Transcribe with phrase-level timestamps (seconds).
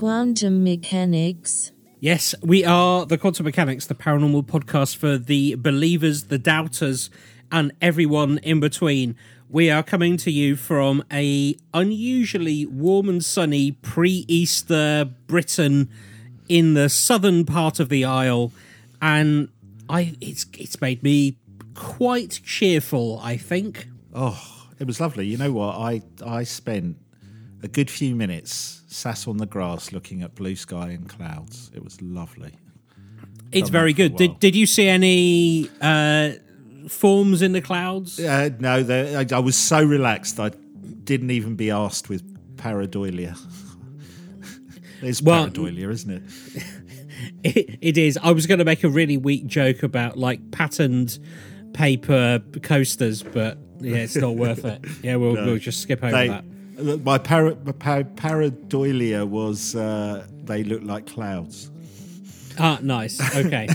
[0.00, 1.72] the quantum mechanics.
[2.00, 7.10] Yes, we are the Quantum Mechanics, the paranormal podcast for the believers, the doubters,
[7.52, 9.14] and everyone in between.
[9.50, 15.90] We are coming to you from a unusually warm and sunny pre-Easter Britain
[16.48, 18.52] in the southern part of the Isle,
[19.02, 19.50] and
[19.90, 21.36] I it's it's made me
[21.74, 23.20] quite cheerful.
[23.22, 23.88] I think.
[24.14, 25.26] Oh, it was lovely.
[25.26, 25.76] You know what?
[25.76, 26.96] I I spent
[27.62, 31.70] a good few minutes sat on the grass looking at blue sky and clouds.
[31.74, 32.52] It was lovely.
[33.52, 34.16] It's Done very that for a good.
[34.16, 36.32] Did did you see any uh,
[36.88, 38.18] forms in the clouds?
[38.18, 40.38] Uh, no, I, I was so relaxed.
[40.38, 40.50] I
[41.04, 42.22] didn't even be asked with
[42.56, 43.38] pareidolia.
[45.02, 46.22] It's Well- pareidolia, isn't it?
[47.42, 48.18] It, it is.
[48.22, 51.18] I was going to make a really weak joke about like patterned
[51.72, 54.84] paper coasters, but yeah, it's not worth it.
[55.02, 56.44] Yeah, we'll we'll just skip over They, that.
[56.82, 61.70] My para, my pa- pareidolia was uh, they look like clouds.
[62.58, 63.20] Ah, nice.
[63.36, 63.68] Okay.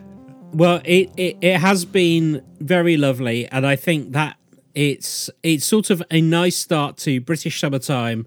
[0.52, 4.36] well, it, it it has been very lovely, and I think that
[4.74, 8.26] it's it's sort of a nice start to British summertime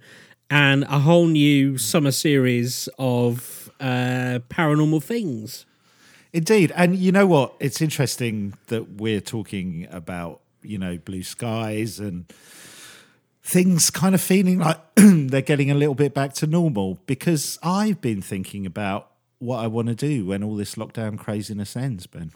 [0.49, 5.65] and a whole new summer series of uh, paranormal things.
[6.33, 7.55] Indeed, and you know what?
[7.59, 12.25] It's interesting that we're talking about you know blue skies and
[13.45, 18.01] things kind of feeling like they're getting a little bit back to normal because I've
[18.01, 22.31] been thinking about what I want to do when all this lockdown craziness ends, Ben.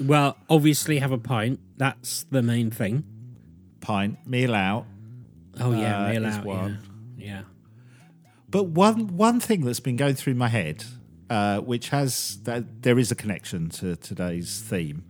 [0.00, 1.60] Well, obviously, have a pint.
[1.76, 3.04] That's the main thing.
[3.82, 4.86] Pint, meal out.
[5.60, 6.44] Oh yeah, Uh, meal out.
[6.44, 6.78] one.
[7.18, 7.26] Yeah.
[7.26, 7.42] yeah.
[8.48, 10.84] But one one thing that's been going through my head,
[11.28, 15.04] uh, which has that there is a connection to today's theme,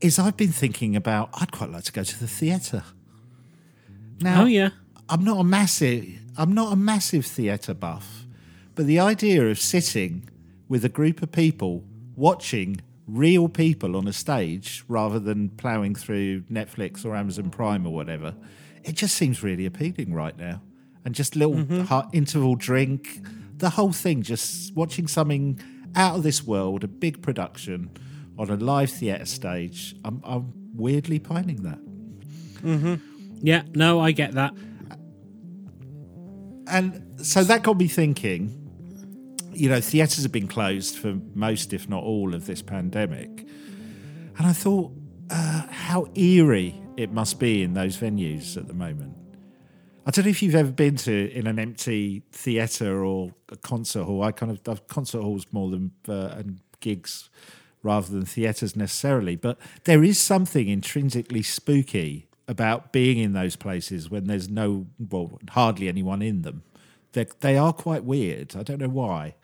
[0.00, 2.82] is I've been thinking about I'd quite like to go to the theatre.
[4.20, 4.70] Now, Oh yeah.
[5.08, 6.04] I'm not a massive
[6.38, 8.26] I'm not a massive theatre buff,
[8.74, 10.28] but the idea of sitting
[10.68, 11.84] with a group of people
[12.14, 17.94] watching real people on a stage rather than ploughing through Netflix or Amazon Prime or
[17.94, 18.34] whatever,
[18.84, 20.60] it just seems really appealing right now.
[21.04, 21.82] And just little mm-hmm.
[21.82, 23.20] hu- interval drink,
[23.56, 25.60] the whole thing, just watching something
[25.94, 27.90] out of this world, a big production
[28.38, 29.94] on a live theatre stage.
[30.04, 31.78] I'm, I'm weirdly pining that.
[32.60, 32.94] Mm-hmm.
[33.40, 33.62] Yeah.
[33.74, 34.54] No, I get that.
[36.66, 38.62] and so that got me thinking
[39.52, 43.46] you know theatres have been closed for most if not all of this pandemic
[44.38, 44.92] and i thought
[45.30, 49.16] uh, how eerie it must be in those venues at the moment
[50.06, 54.04] i don't know if you've ever been to in an empty theatre or a concert
[54.04, 57.30] hall i kind of I've concert halls more than uh, and gigs
[57.82, 64.10] rather than theatres necessarily but there is something intrinsically spooky about being in those places
[64.10, 66.62] when there's no well hardly anyone in them.
[67.12, 68.54] They they are quite weird.
[68.56, 69.34] I don't know why.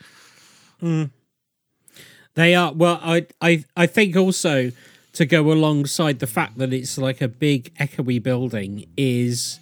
[2.35, 3.01] They are well.
[3.03, 4.73] I I I think also
[5.13, 9.61] to go alongside the fact that it's like a big echoey building is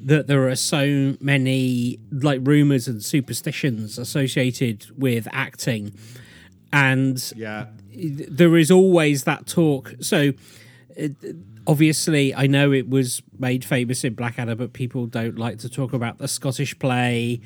[0.00, 5.92] that there are so many like rumors and superstitions associated with acting,
[6.72, 7.66] and yeah.
[7.92, 9.94] there is always that talk.
[10.00, 10.32] So,
[11.00, 11.08] uh,
[11.68, 15.92] obviously, I know it was made famous in Blackadder, but people don't like to talk
[15.92, 17.40] about the Scottish play,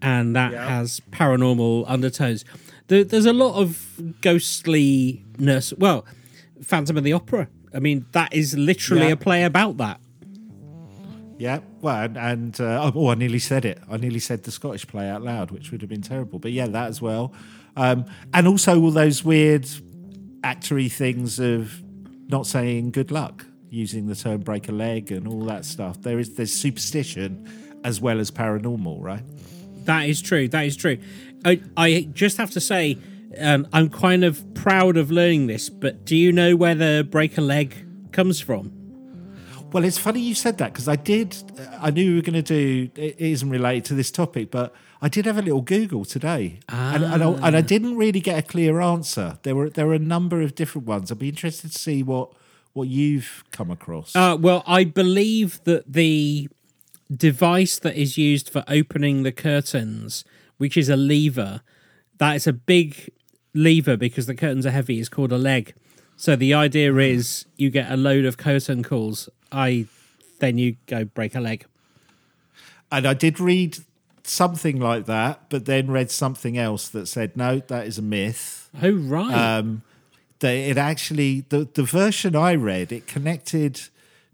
[0.00, 0.66] and that Yeah.
[0.78, 2.44] has paranormal undertones.
[2.86, 5.72] There, there's a lot of ghostliness.
[5.76, 6.06] Well,
[6.62, 7.48] Phantom of the Opera.
[7.74, 9.12] I mean, that is literally Yeah.
[9.12, 10.00] a play about that.
[11.36, 13.80] Yeah, well, and, and uh, oh, I nearly said it.
[13.90, 16.38] I nearly said the Scottish play out loud, which would have been terrible.
[16.38, 17.32] But yeah, that as well,
[17.76, 19.66] um, and also all those weird
[20.42, 21.82] actory things of
[22.28, 26.00] not saying good luck, using the term break a leg, and all that stuff.
[26.02, 27.46] There is there's superstition
[27.84, 29.22] as well as paranormal, right?
[29.84, 30.48] That is true.
[30.48, 30.98] That is true.
[31.44, 32.96] I, I just have to say,
[33.38, 37.36] um, I'm kind of proud of learning this, but do you know where the break
[37.36, 37.76] a leg
[38.12, 38.72] comes from?
[39.72, 41.36] Well, it's funny you said that because I did.
[41.80, 42.90] I knew we were going to do.
[42.94, 44.72] It isn't related to this topic, but
[45.02, 48.38] I did have a little Google today, and, and, I, and I didn't really get
[48.38, 49.38] a clear answer.
[49.42, 51.10] There were there were a number of different ones.
[51.10, 52.32] I'd be interested to see what
[52.74, 54.14] what you've come across.
[54.14, 56.48] Uh, well, I believe that the
[57.10, 60.24] device that is used for opening the curtains,
[60.58, 61.62] which is a lever,
[62.18, 63.10] that is a big
[63.54, 65.74] lever because the curtains are heavy, is called a leg.
[66.16, 69.28] So the idea is you get a load of curtain calls.
[69.50, 69.86] I
[70.40, 71.64] then you go break a leg.
[72.90, 73.78] and I did read
[74.24, 78.68] something like that, but then read something else that said no, that is a myth.
[78.82, 79.32] Oh right.
[79.32, 79.82] Um,
[80.48, 83.80] it actually the the version I read it connected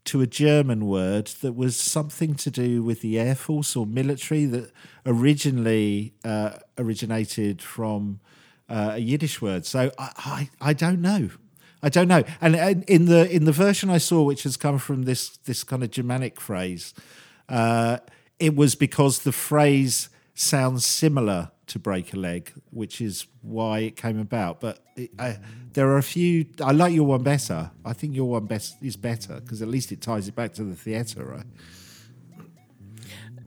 [0.04, 4.44] to a German word that was something to do with the Air Force or military
[4.46, 4.72] that
[5.04, 8.20] originally uh, originated from
[8.68, 9.66] uh, a Yiddish word.
[9.66, 11.30] So I, I, I don't know.
[11.82, 12.24] I don't know.
[12.40, 15.64] And, and in the in the version I saw, which has come from this this
[15.64, 16.94] kind of Germanic phrase,
[17.48, 17.98] uh,
[18.38, 23.96] it was because the phrase sounds similar to break a leg, which is why it
[23.96, 24.60] came about.
[24.60, 25.38] But it, I,
[25.72, 26.46] there are a few.
[26.62, 27.70] I like your one better.
[27.84, 30.64] I think your one best is better because at least it ties it back to
[30.64, 31.46] the theatre, right?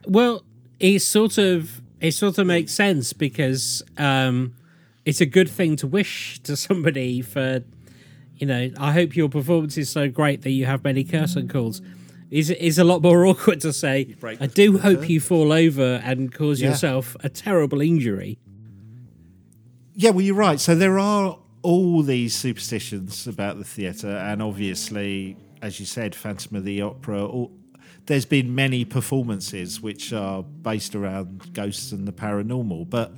[0.06, 0.42] Well,
[0.80, 4.54] it sort of it sort of makes sense because um,
[5.04, 7.62] it's a good thing to wish to somebody for.
[8.36, 11.80] You know, I hope your performance is so great that you have many curtain calls.
[12.34, 14.16] Is is a lot more awkward to say.
[14.40, 16.70] I do hope curtain." you fall over and cause Yeah.
[16.70, 18.38] yourself a terrible injury.
[19.94, 20.58] Yeah, well, you're right.
[20.58, 26.56] So there are all these superstitions about the theatre, and obviously, as you said, Phantom
[26.56, 27.24] of the Opera.
[27.24, 27.52] All,
[28.06, 33.14] there's been many performances which are based around ghosts and the paranormal, but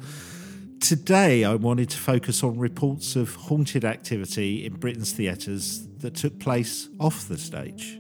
[0.81, 6.39] today I wanted to focus on reports of haunted activity in Britain's theatres that took
[6.39, 7.99] place off the stage.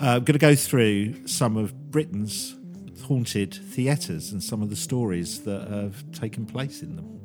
[0.00, 2.56] Uh, I'm going to go through some of Britain's
[3.04, 7.20] haunted theatres and some of the stories that have taken place in them.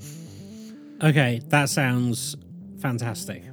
[1.04, 2.36] Okay, that sounds
[2.80, 3.44] fantastic.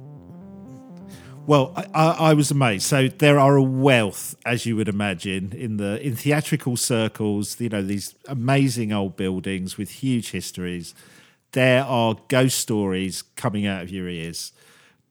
[1.45, 2.83] Well, I, I, I was amazed.
[2.83, 7.59] So there are a wealth, as you would imagine, in the in theatrical circles.
[7.59, 10.95] You know these amazing old buildings with huge histories.
[11.51, 14.53] There are ghost stories coming out of your ears,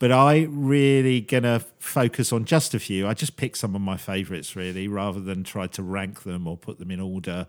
[0.00, 3.06] but I really gonna focus on just a few.
[3.06, 6.56] I just picked some of my favourites really, rather than try to rank them or
[6.56, 7.46] put them in order.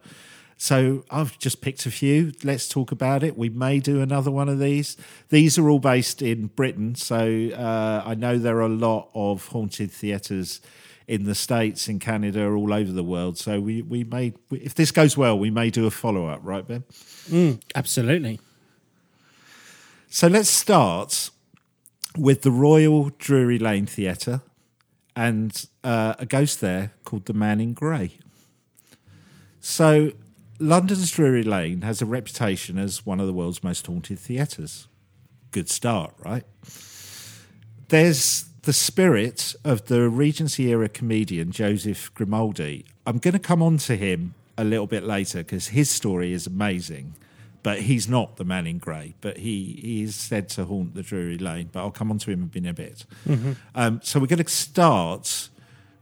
[0.58, 2.34] So I've just picked a few.
[2.44, 3.36] Let's talk about it.
[3.36, 4.96] We may do another one of these.
[5.30, 9.48] These are all based in Britain, so uh, I know there are a lot of
[9.48, 10.62] haunted theatres
[11.08, 13.38] in the states, in Canada, all over the world.
[13.38, 16.68] So we we may, if this goes well, we may do a follow up, right,
[16.68, 16.84] Ben?
[17.74, 18.40] Absolutely.
[20.10, 21.32] So let's start
[22.18, 24.42] with the Royal Drury Lane Theatre
[25.16, 28.18] and uh, a ghost there called the Man in Grey.
[29.60, 30.12] So
[30.60, 34.88] London's Drury Lane has a reputation as one of the world's most haunted theatres.
[35.52, 36.44] Good start, right?
[37.90, 42.86] There's the spirit of the Regency era comedian Joseph Grimaldi.
[43.06, 46.46] I'm going to come on to him a little bit later because his story is
[46.46, 47.16] amazing.
[47.64, 51.04] But he's not the man in grey, but he, he is said to haunt the
[51.04, 51.70] Drury Lane.
[51.72, 53.06] But I'll come on to him in a bit.
[53.76, 55.50] Um, so we're going to start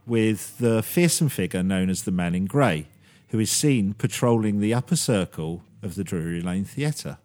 [0.06, 2.88] with the fearsome figure known as the man in grey,
[3.28, 7.18] who is seen patrolling the upper circle of the Drury Lane Theatre.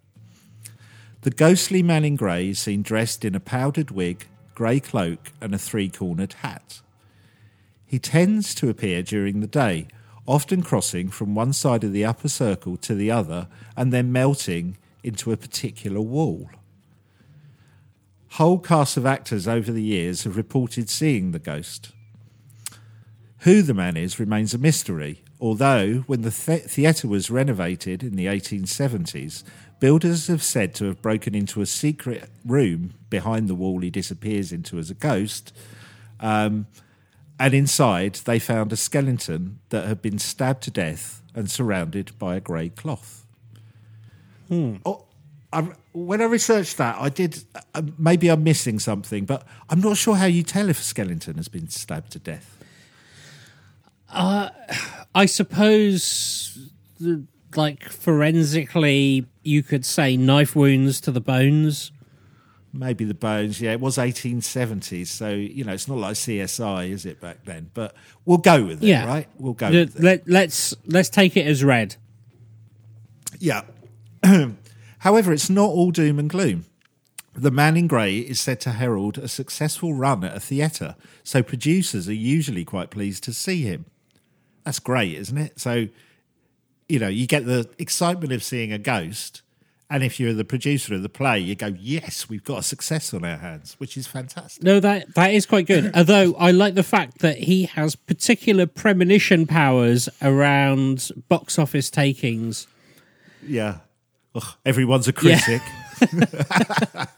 [1.22, 5.56] The ghostly man in grey is seen dressed in a powdered wig, grey cloak, and
[5.56, 6.82] a three cornered hat.
[7.88, 9.88] He tends to appear during the day,
[10.28, 14.78] often crossing from one side of the upper circle to the other and then melting
[15.04, 16.50] into a particular wall.
[18.32, 21.92] Whole casts of actors over the years have reported seeing the ghost.
[23.40, 28.16] Who the man is remains a mystery, although when the the- theatre was renovated in
[28.16, 29.44] the 1870s,
[29.80, 34.52] builders have said to have broken into a secret room behind the wall he disappears
[34.52, 35.54] into as a ghost.
[36.20, 36.66] Um,
[37.40, 42.36] and inside, they found a skeleton that had been stabbed to death and surrounded by
[42.36, 43.26] a grey cloth.
[44.52, 45.06] Oh,
[45.52, 45.62] I,
[45.94, 47.44] when I researched that, I did.
[47.74, 51.36] Uh, maybe I'm missing something, but I'm not sure how you tell if a skeleton
[51.38, 52.52] has been stabbed to death.
[54.10, 57.26] I suppose, the-
[57.56, 61.92] like forensically, you could say knife wounds to the bones.
[62.78, 63.62] Maybe the bones.
[63.62, 67.72] Yeah, it was 1870s, so you know it's not like CSI, is it back then?
[67.74, 69.28] But we'll go with it, Yeah, right?
[69.38, 70.04] We'll go Let, with it.
[70.04, 71.96] let, let's let's take it as red.
[73.40, 73.62] Yeah.
[75.00, 76.66] However, it's not all doom and gloom.
[77.34, 81.44] The Man in Grey is said to herald a successful run at a theatre, so
[81.44, 83.86] producers are usually quite pleased to see him.
[84.64, 85.60] That's great, isn't it?
[85.60, 85.88] So,
[86.90, 89.42] you know, you get the excitement of seeing a ghost,
[89.90, 93.14] and if you're the producer of the play, you go, "Yes, we've got a success
[93.14, 94.64] on our hands," which is fantastic.
[94.64, 95.92] No, that that is quite good.
[95.96, 102.68] Although I like the fact that he has particular premonition powers around box office takings.
[103.46, 103.78] Yeah.
[104.34, 105.40] Ugh, everyone's a Yeah.
[105.40, 105.62] critic.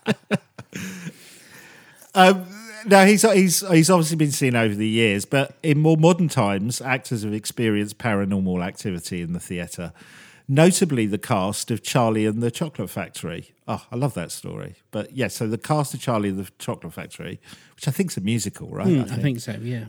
[2.16, 2.46] um,
[2.86, 6.82] no, he's he's he's obviously been seen over the years, but in more modern times,
[6.82, 9.94] actors have experienced paranormal activity in the theatre.
[10.48, 13.54] Notably the cast of Charlie and the Chocolate Factory.
[13.68, 14.76] Oh, I love that story.
[14.92, 17.40] But yeah, so the cast of Charlie and the Chocolate Factory,
[17.76, 18.88] which I think is a musical, right?
[18.88, 19.58] Hmm, I think so.
[19.62, 19.86] Yeah.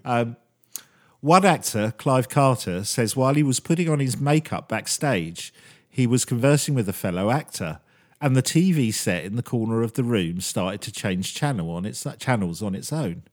[1.21, 5.53] One actor, Clive Carter, says while he was putting on his makeup backstage,
[5.89, 7.81] he was conversing with a fellow actor,
[8.21, 11.85] and the TV set in the corner of the room started to change channel on
[11.85, 13.25] its channels on its own.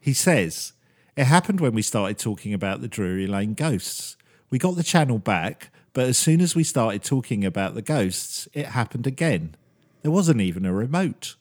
[0.00, 0.72] He says,
[1.14, 4.16] It happened when we started talking about the Drury Lane ghosts.
[4.48, 8.48] We got the channel back, but as soon as we started talking about the ghosts,
[8.52, 9.54] it happened again.
[10.02, 11.36] There wasn't even a remote.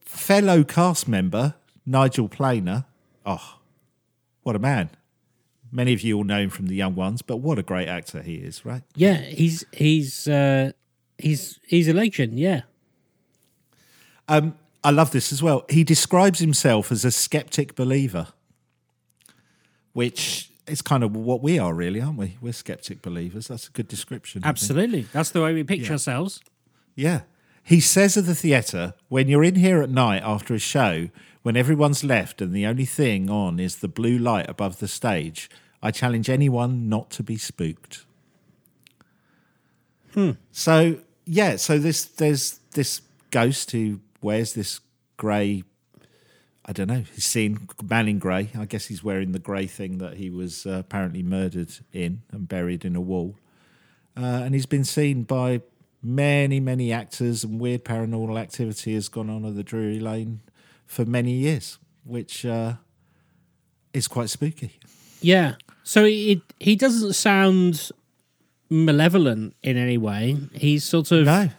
[0.00, 2.84] Fellow cast member, Nigel Planer,
[3.24, 3.58] oh,
[4.42, 4.90] what a man.
[5.72, 8.22] Many of you will know him from The Young Ones, but what a great actor
[8.22, 8.82] he is, right?
[8.94, 9.16] yeah.
[9.16, 10.72] He's he's uh,
[11.18, 12.38] he's he's a legend.
[12.38, 12.62] Yeah.
[14.28, 15.64] Um, I love this as well.
[15.68, 18.28] He describes himself as a skeptic believer,
[19.92, 22.36] which is kind of what we are, really, aren't we?
[22.40, 23.48] We're skeptic believers.
[23.48, 24.42] That's a good description.
[24.44, 25.02] Absolutely.
[25.12, 26.40] That's the way we picture ourselves.
[26.94, 27.22] Yeah.
[27.62, 31.08] He says of the theatre, when you're in here at night after a show,
[31.42, 35.50] when everyone's left and the only thing on is the blue light above the stage,
[35.82, 38.04] I challenge anyone not to be spooked.
[40.14, 40.32] Hmm.
[40.50, 44.80] So yeah, so this there's this ghost who wears this
[45.16, 45.64] grey
[46.68, 47.04] I don't know.
[47.14, 48.50] He's seen man in grey.
[48.58, 52.48] I guess he's wearing the grey thing that he was uh, apparently murdered in and
[52.48, 53.36] buried in a wall.
[54.16, 55.60] Uh, and he's been seen by
[56.02, 60.40] many, many actors, and weird paranormal activity has gone on at the Drury Lane
[60.86, 62.74] for many years, which uh,
[63.92, 64.78] is quite spooky.
[65.20, 65.54] Yeah.
[65.84, 67.90] So it he doesn't sound
[68.68, 70.36] malevolent in any way.
[70.52, 71.50] He's sort of No,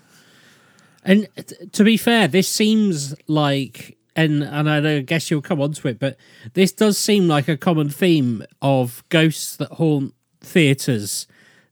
[1.03, 5.73] And t- to be fair, this seems like, and and I guess you'll come on
[5.73, 6.17] to it, but
[6.53, 11.27] this does seem like a common theme of ghosts that haunt theatres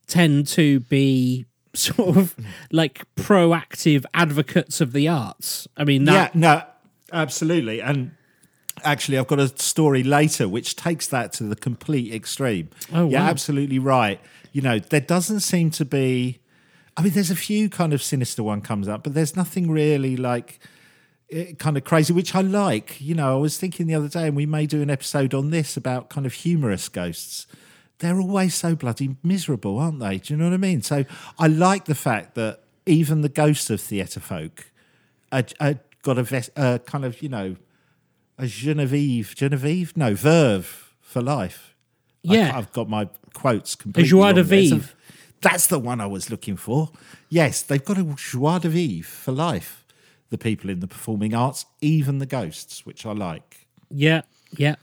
[0.08, 2.36] tend to be sort of
[2.72, 5.68] like proactive advocates of the arts.
[5.76, 6.64] I mean, that, yeah, no,
[7.12, 7.82] absolutely.
[7.82, 8.12] And
[8.84, 12.70] actually, I've got a story later which takes that to the complete extreme.
[12.94, 13.30] Oh, yeah, wow.
[13.30, 14.22] absolutely right.
[14.52, 16.40] You know, there doesn't seem to be.
[16.98, 20.16] I mean, there's a few kind of sinister one comes up, but there's nothing really
[20.16, 20.60] like
[21.58, 23.00] kind of crazy, which I like.
[23.02, 25.50] You know, I was thinking the other day, and we may do an episode on
[25.50, 27.48] this about kind of humorous ghosts.
[28.00, 30.18] They're always so bloody miserable, aren't they?
[30.18, 30.82] Do you know what I mean?
[30.82, 31.06] So
[31.40, 34.72] I like the fact that even the ghosts of theatre folk
[35.32, 37.56] are, are got a ves- uh, kind of, you know,
[38.38, 39.96] a Genevieve, Genevieve?
[39.96, 41.74] No, verve for life.
[42.22, 42.52] Yeah.
[42.56, 44.10] I've got my quotes completely.
[44.10, 44.66] joie de wrong there.
[44.66, 44.94] So vivre.
[45.42, 46.90] That's the one I was looking for.
[47.30, 49.85] Yes, they've got a joie de vivre for life.
[50.36, 53.68] The people in the performing arts, even the ghosts, which I like.
[53.90, 54.22] yeah,
[54.58, 54.76] yeah.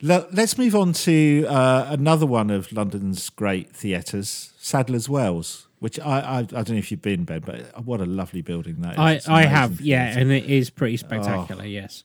[0.00, 6.20] Let's move on to uh, another one of London's great theatres, Sadler's Wells, which I,
[6.20, 9.28] I I don't know if you've been, Ben, but what a lovely building that is.
[9.28, 11.64] I I have, yeah, and it is pretty spectacular.
[11.64, 12.04] Yes.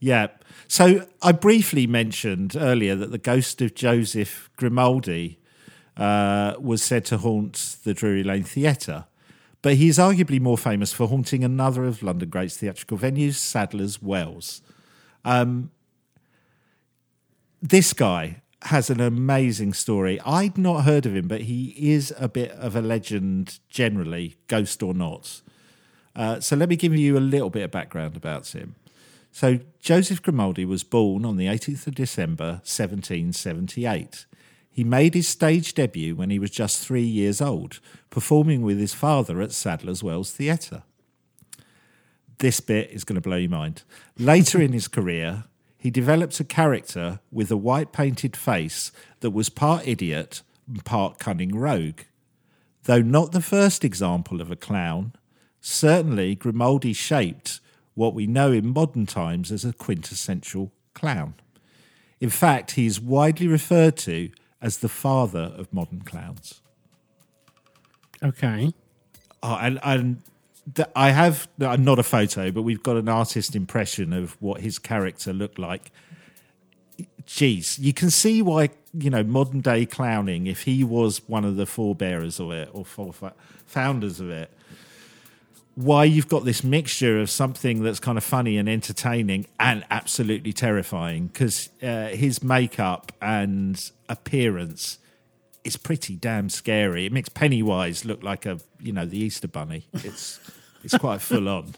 [0.00, 0.28] Yeah.
[0.66, 5.38] So I briefly mentioned earlier that the ghost of Joseph Grimaldi
[5.96, 9.06] uh, was said to haunt the Drury Lane Theatre,
[9.62, 14.00] but he is arguably more famous for haunting another of London Great's theatrical venues, Sadler's
[14.00, 14.62] Wells.
[15.24, 15.70] Um,
[17.60, 20.20] this guy has an amazing story.
[20.20, 24.82] I'd not heard of him, but he is a bit of a legend generally, ghost
[24.82, 25.42] or not.
[26.14, 28.74] Uh, so let me give you a little bit of background about him.
[29.30, 34.26] So Joseph Grimaldi was born on the 18th of December 1778.
[34.78, 37.80] He made his stage debut when he was just three years old,
[38.10, 40.84] performing with his father at Sadler's Wells Theatre.
[42.38, 43.82] This bit is going to blow your mind.
[44.16, 45.46] Later in his career,
[45.78, 51.18] he developed a character with a white painted face that was part idiot and part
[51.18, 52.02] cunning rogue.
[52.84, 55.12] Though not the first example of a clown,
[55.60, 57.58] certainly Grimaldi shaped
[57.94, 61.34] what we know in modern times as a quintessential clown.
[62.20, 66.60] In fact, he is widely referred to as the father of modern clowns.
[68.22, 68.72] Okay.
[69.42, 70.22] Oh, and and
[70.74, 74.78] th- I have not a photo, but we've got an artist impression of what his
[74.78, 75.90] character looked like.
[77.26, 80.46] Jeez, you can see why you know modern day clowning.
[80.46, 82.84] If he was one of the forebearers of it or
[83.66, 84.50] founders of it,
[85.78, 90.52] why you've got this mixture of something that's kind of funny and entertaining and absolutely
[90.52, 94.98] terrifying because uh, his makeup and appearance
[95.62, 97.06] is pretty damn scary.
[97.06, 99.86] It makes Pennywise look like a you know the Easter Bunny.
[99.92, 100.40] It's
[100.82, 101.76] it's quite full on.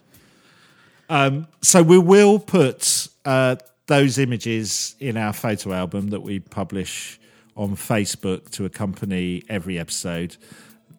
[1.11, 7.21] Um, so we will put uh, those images in our photo album that we publish
[7.55, 10.39] on Facebook to accompany every episode.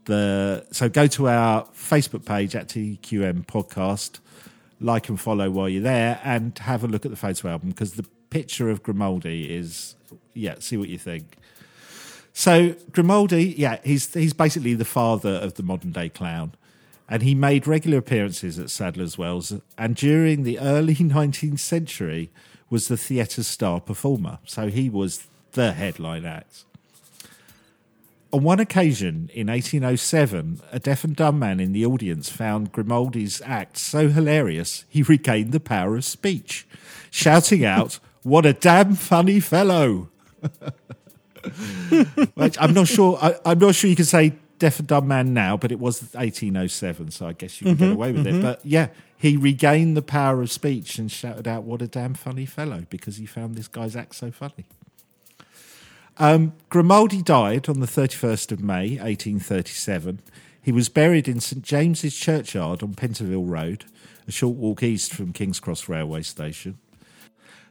[0.06, 4.20] The so go to our Facebook page at TQM Podcast,
[4.80, 7.94] like and follow while you're there, and have a look at the photo album because
[7.94, 9.96] the picture of Grimaldi is
[10.34, 10.56] yeah.
[10.60, 11.38] See what you think.
[12.34, 16.54] So Grimaldi, yeah, he's he's basically the father of the modern day clown,
[17.08, 22.32] and he made regular appearances at Sadler's Wells, and during the early 19th century
[22.70, 24.40] was the theatre's star performer.
[24.46, 26.64] So he was the headline act.
[28.34, 33.42] On one occasion in 1807, a deaf and dumb man in the audience found Grimaldi's
[33.44, 36.66] act so hilarious he regained the power of speech,
[37.10, 40.10] shouting out, "What a damn funny fellow!"
[42.36, 43.18] Which I'm not sure.
[43.22, 46.02] I, I'm not sure you can say deaf and dumb man now, but it was
[46.14, 48.34] 1807, so I guess you can get mm-hmm, away with it.
[48.34, 48.44] Mm-hmm.
[48.44, 52.46] But yeah, he regained the power of speech and shouted out, "What a damn funny
[52.46, 54.68] fellow!" because he found this guy's act so funny.
[56.18, 60.20] Um, Grimaldi died on the 31st of May, 1837.
[60.62, 63.86] He was buried in St James's Churchyard on Pentonville Road,
[64.28, 66.78] a short walk east from King's Cross railway station.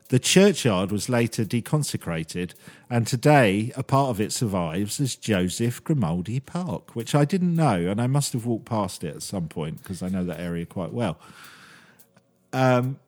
[0.09, 2.55] The churchyard was later deconsecrated,
[2.91, 7.77] and today a part of it survives as Joseph Grimaldi Park, which I didn't know,
[7.89, 10.67] and I must have walked past it at some point because I know that area
[10.67, 11.17] quite well.
[12.53, 12.99] Um,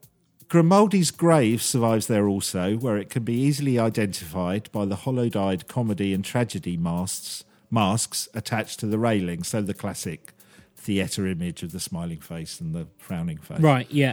[0.52, 5.66] Grimaldi's grave survives there also, where it can be easily identified by the hollowed eyed
[5.66, 10.34] comedy and tragedy masks, masks attached to the railing, so the classic
[10.76, 13.60] theatre image of the smiling face and the frowning face.
[13.60, 14.12] Right, yeah.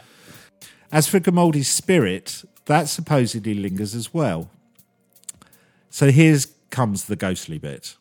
[0.94, 4.50] As for Grimaldi's spirit, that supposedly lingers as well.
[5.90, 6.38] So here
[6.70, 7.98] comes the ghostly bit.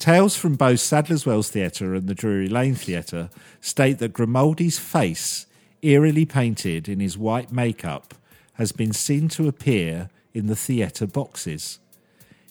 [0.00, 3.30] Tales from both Sadler's Wells Theatre and the Drury Lane Theatre
[3.60, 5.46] state that Grimaldi's face,
[5.84, 8.14] eerily painted in his white makeup,
[8.54, 11.78] has been seen to appear in the theatre boxes.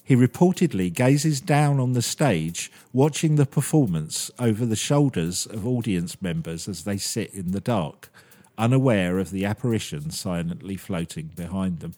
[0.02, 6.20] He reportedly gazes down on the stage, watching the performance over the shoulders of audience
[6.20, 8.10] members as they sit in the dark,
[8.58, 11.94] unaware of the apparition silently floating behind them.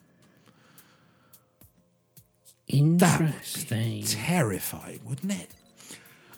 [2.68, 4.04] Interesting.
[4.04, 5.50] Terrifying, wouldn't it?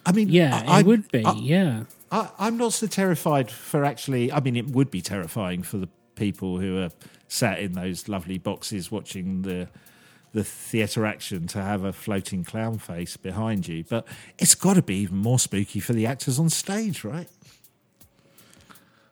[0.09, 1.25] I mean, Yeah, I, it would be.
[1.25, 1.85] I, yeah.
[2.11, 4.33] I, I'm not so terrified for actually.
[4.33, 6.91] I mean, it would be terrifying for the people who are
[7.29, 9.69] sat in those lovely boxes watching the
[10.33, 13.85] the theatre action to have a floating clown face behind you.
[13.89, 14.07] But
[14.39, 17.29] it's got to be even more spooky for the actors on stage, right?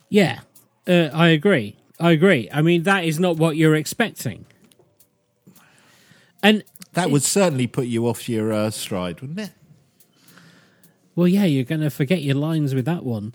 [0.08, 0.40] Yeah.
[0.86, 1.76] Uh, I agree.
[1.98, 2.48] I agree.
[2.52, 4.46] I mean, that is not what you're expecting.
[6.42, 9.50] And That would certainly put you off your uh, stride, wouldn't it?
[11.16, 13.34] Well, yeah, you're going to forget your lines with that one.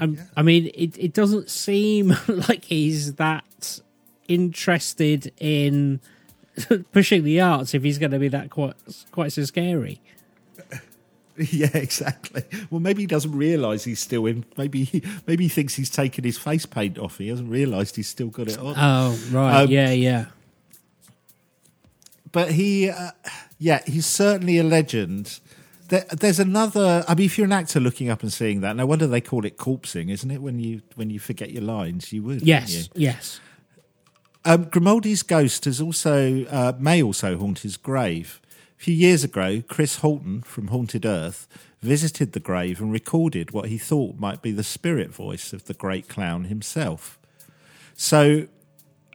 [0.00, 3.80] Um, I mean, it, it doesn't seem like he's that
[4.26, 6.00] interested in
[6.92, 8.74] pushing the arts if he's going to be that quite
[9.10, 10.00] quite so scary.
[11.52, 12.42] Yeah, exactly.
[12.68, 14.44] Well, maybe he doesn't realise he's still in.
[14.56, 17.18] Maybe he, maybe he thinks he's taken his face paint off.
[17.18, 18.74] He hasn't realised he's still got it on.
[18.76, 19.62] Oh, right.
[19.62, 20.24] Um, yeah, yeah.
[22.32, 23.12] but he, uh,
[23.56, 25.38] yeah, he's certainly a legend.
[25.88, 27.04] There, there's another.
[27.08, 29.44] I mean, if you're an actor looking up and seeing that, no wonder they call
[29.44, 30.42] it corpsing, isn't it?
[30.42, 32.42] When you when you forget your lines, you would.
[32.42, 32.84] Yes, you?
[32.94, 33.40] yes.
[34.44, 38.40] Um, Grimaldi's ghost has also uh, may also haunt his grave.
[38.78, 41.48] A few years ago, Chris Halton from Haunted Earth
[41.80, 45.74] visited the grave and recorded what he thought might be the spirit voice of the
[45.74, 47.18] great clown himself.
[47.94, 48.46] So,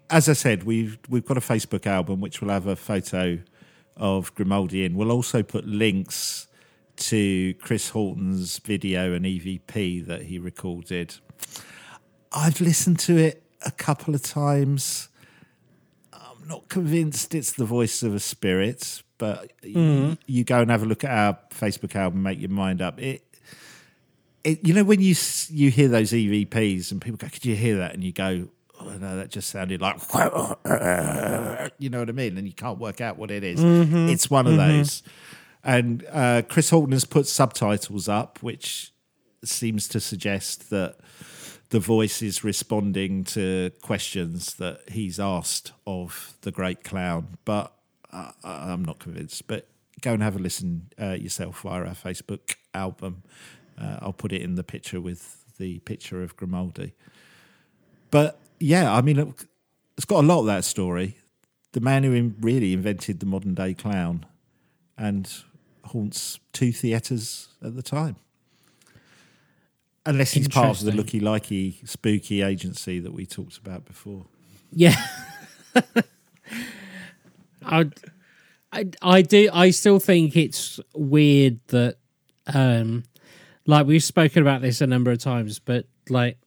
[0.09, 3.39] as I said, we've we've got a Facebook album which will have a photo
[3.95, 4.95] of Grimaldi in.
[4.95, 6.47] We'll also put links
[6.95, 11.15] to Chris Horton's video and EVP that he recorded.
[12.31, 15.09] I've listened to it a couple of times.
[16.11, 20.13] I'm not convinced it's the voice of a spirit, but y- mm-hmm.
[20.25, 22.99] you go and have a look at our Facebook album, make your mind up.
[22.99, 23.23] It,
[24.43, 25.15] it you know, when you
[25.49, 28.89] you hear those EVPs and people go, "Could you hear that?" and you go, "Oh
[28.89, 29.97] no, that just sounded like,"
[31.79, 33.59] you know what I mean, and you can't work out what it is.
[33.59, 34.09] Mm-hmm.
[34.09, 34.77] It's one of mm-hmm.
[34.77, 35.03] those.
[35.63, 38.91] And uh, Chris Halton has put subtitles up, which
[39.43, 40.97] seems to suggest that
[41.69, 47.37] the voice is responding to questions that he's asked of the great clown.
[47.45, 47.73] But
[48.11, 49.47] uh, I'm not convinced.
[49.47, 49.67] But
[50.01, 53.23] go and have a listen uh, yourself via our Facebook album.
[53.79, 56.93] Uh, I'll put it in the picture with the picture of Grimaldi.
[58.11, 59.45] But yeah, I mean, it-
[59.95, 61.17] it's got a lot of that story.
[61.73, 64.25] The man who really invented the modern day clown
[64.97, 65.31] and
[65.85, 68.15] haunts two theatres at the time.
[70.05, 74.25] Unless he's part of the looky likey spooky agency that we talked about before.
[74.71, 74.95] Yeah.
[77.65, 77.89] I,
[78.73, 79.49] I, I do.
[79.53, 81.97] I still think it's weird that,
[82.53, 83.03] um,
[83.65, 86.37] like we've spoken about this a number of times, but like,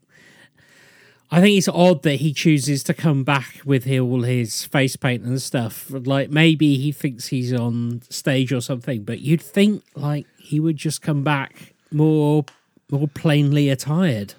[1.30, 5.24] I think it's odd that he chooses to come back with all his face paint
[5.24, 5.90] and stuff.
[5.90, 10.76] Like maybe he thinks he's on stage or something, but you'd think like he would
[10.76, 12.44] just come back more,
[12.90, 14.34] more plainly attired.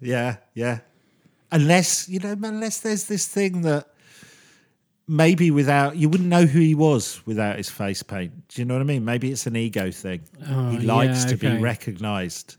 [0.00, 0.80] Yeah, yeah.
[1.50, 3.86] Unless you know, unless there's this thing that
[5.08, 8.32] maybe without you wouldn't know who he was without his face paint.
[8.48, 9.04] Do you know what I mean?
[9.04, 10.20] Maybe it's an ego thing.
[10.48, 12.56] Oh, he likes yeah, to be recognised.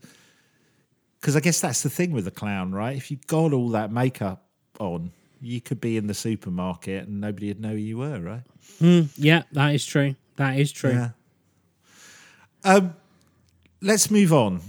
[1.22, 2.96] Because I guess that's the thing with the clown, right?
[2.96, 4.44] If you got all that makeup
[4.80, 8.42] on, you could be in the supermarket and nobody would know who you were, right?
[9.16, 10.16] Yeah, that is true.
[10.34, 10.90] That is true.
[10.90, 11.10] Yeah.
[12.64, 12.96] Um,
[13.80, 14.62] let's move on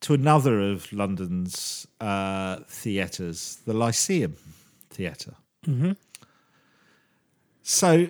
[0.00, 4.36] to another of London's uh, theatres, the Lyceum
[4.88, 5.34] Theatre.
[7.62, 8.08] So,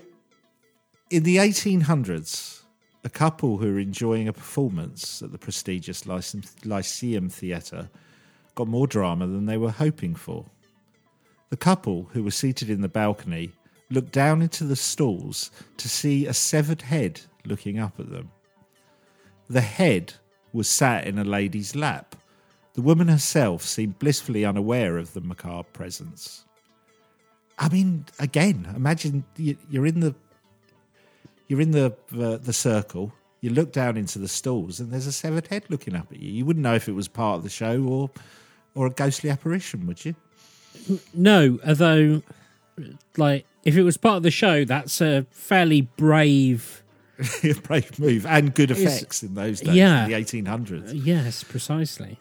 [1.10, 2.57] in the 1800s,
[3.04, 7.90] a couple who were enjoying a performance at the prestigious Lyceum, Theatre
[8.54, 10.44] got more drama than they were hoping for.
[11.50, 13.52] The couple, who were seated in the balcony,
[13.90, 18.30] looked down into the stalls to see a severed head looking up at them.
[19.48, 20.14] The head
[20.52, 22.16] was sat in a lady's lap.
[22.74, 26.44] The woman herself seemed blissfully unaware of the macabre presence.
[27.58, 30.14] I mean, again, imagine you're in the
[31.48, 33.12] you're in the uh, the circle.
[33.40, 36.30] You look down into the stalls, and there's a severed head looking up at you.
[36.30, 38.10] You wouldn't know if it was part of the show or
[38.74, 40.14] or a ghostly apparition, would you?
[41.12, 42.22] No, although,
[43.16, 46.82] like, if it was part of the show, that's a fairly brave.
[47.64, 50.04] Brave move and good effects in those days, yeah.
[50.04, 50.92] in the 1800s.
[50.94, 52.20] Yes, precisely.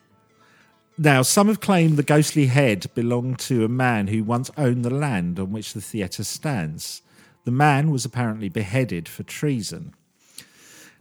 [0.97, 4.89] Now, some have claimed the ghostly head belonged to a man who once owned the
[4.89, 7.03] land on which the theatre stands.
[7.47, 9.93] The man was apparently beheaded for treason.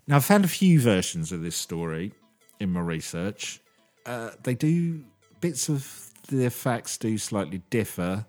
[0.06, 2.12] Now, I've found a few versions of this story
[2.60, 3.60] in my research.
[4.06, 5.02] Uh, they do,
[5.40, 8.26] bits of the facts do slightly differ.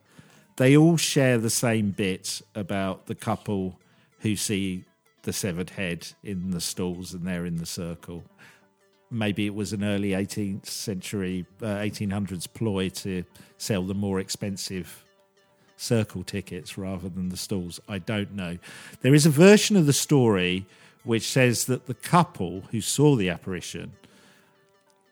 [0.55, 3.79] They all share the same bit about the couple
[4.21, 4.85] who see
[5.21, 8.23] the severed head in the stalls and they're in the circle
[9.09, 13.23] maybe it was an early 18th century, uh, 1800s ploy to
[13.57, 15.05] sell the more expensive
[15.77, 17.79] circle tickets rather than the stalls.
[17.87, 18.57] I don't know.
[19.01, 20.65] There is a version of the story
[21.03, 23.93] which says that the couple who saw the apparition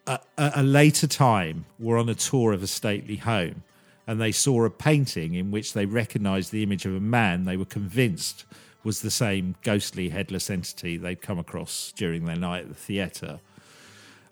[0.08, 3.64] at a later time were on a tour of a stately home
[4.08, 7.58] and they saw a painting in which they recognized the image of a man they
[7.58, 8.46] were convinced
[8.84, 13.40] was the same ghostly headless entity they'd come across during their night at the theatre.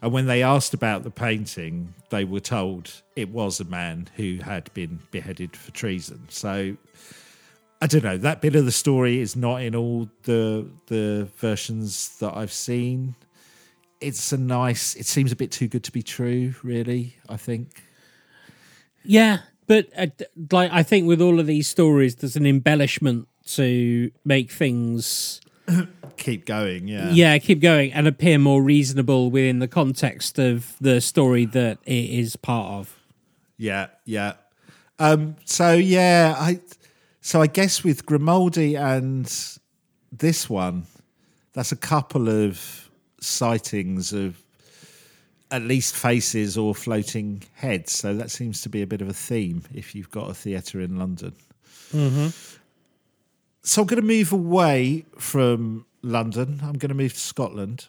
[0.04, 4.40] And when they asked about the painting, they were told it was a man who
[4.44, 6.26] had been beheaded for treason.
[6.28, 6.76] So
[7.82, 8.18] I don't know.
[8.18, 13.16] That bit of the story is not in all the the versions that I've seen.
[14.02, 14.94] It's a nice.
[14.96, 16.54] It seems a bit too good to be true.
[16.64, 17.82] Really, I think.
[19.06, 19.38] Yeah,
[19.68, 20.08] but uh,
[20.52, 25.40] like I think with all of these stories, there's an embellishment to make things
[26.18, 26.88] Keep going.
[26.88, 27.10] Yeah.
[27.12, 32.10] yeah keep going and appear more reasonable within the context of the story that it
[32.10, 33.00] is part of.
[33.58, 34.34] Yeah, yeah.
[35.00, 36.60] Um, so yeah, I
[37.22, 39.26] so I guess with Grimaldi and
[40.12, 40.86] this one,
[41.54, 44.42] that's a couple of sightings of
[45.52, 47.92] at least faces or floating heads.
[47.94, 50.80] So that seems to be a bit of a theme if you've got a theatre
[50.82, 51.34] in London.
[53.66, 56.60] So I'm going to move away from London.
[56.62, 57.88] I'm going to move to Scotland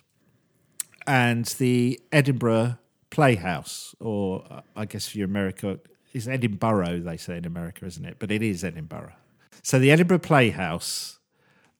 [1.04, 2.78] and the Edinburgh
[3.10, 5.80] Playhouse, or uh, I guess for America,
[6.12, 8.20] it's Edinburgh, they say in America, isn't it?
[8.20, 9.14] But it is Edinburgh.
[9.64, 11.18] So the Edinburgh Playhouse,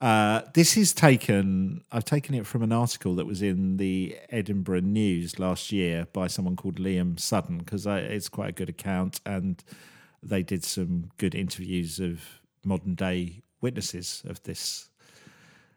[0.00, 4.80] uh, this is taken, I've taken it from an article that was in the Edinburgh
[4.80, 9.62] News last year by someone called Liam Sutton, because it's quite a good account and
[10.20, 12.20] they did some good interviews of
[12.64, 14.88] modern day witnesses of this.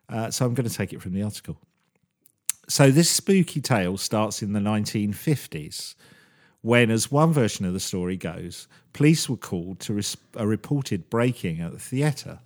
[0.10, 1.58] Uh, so I'm going to take it from the article.
[2.70, 5.96] So this spooky tale starts in the 1950s,
[6.62, 10.02] when, as one version of the story goes, police were called to
[10.36, 12.40] a reported breaking at the theatre.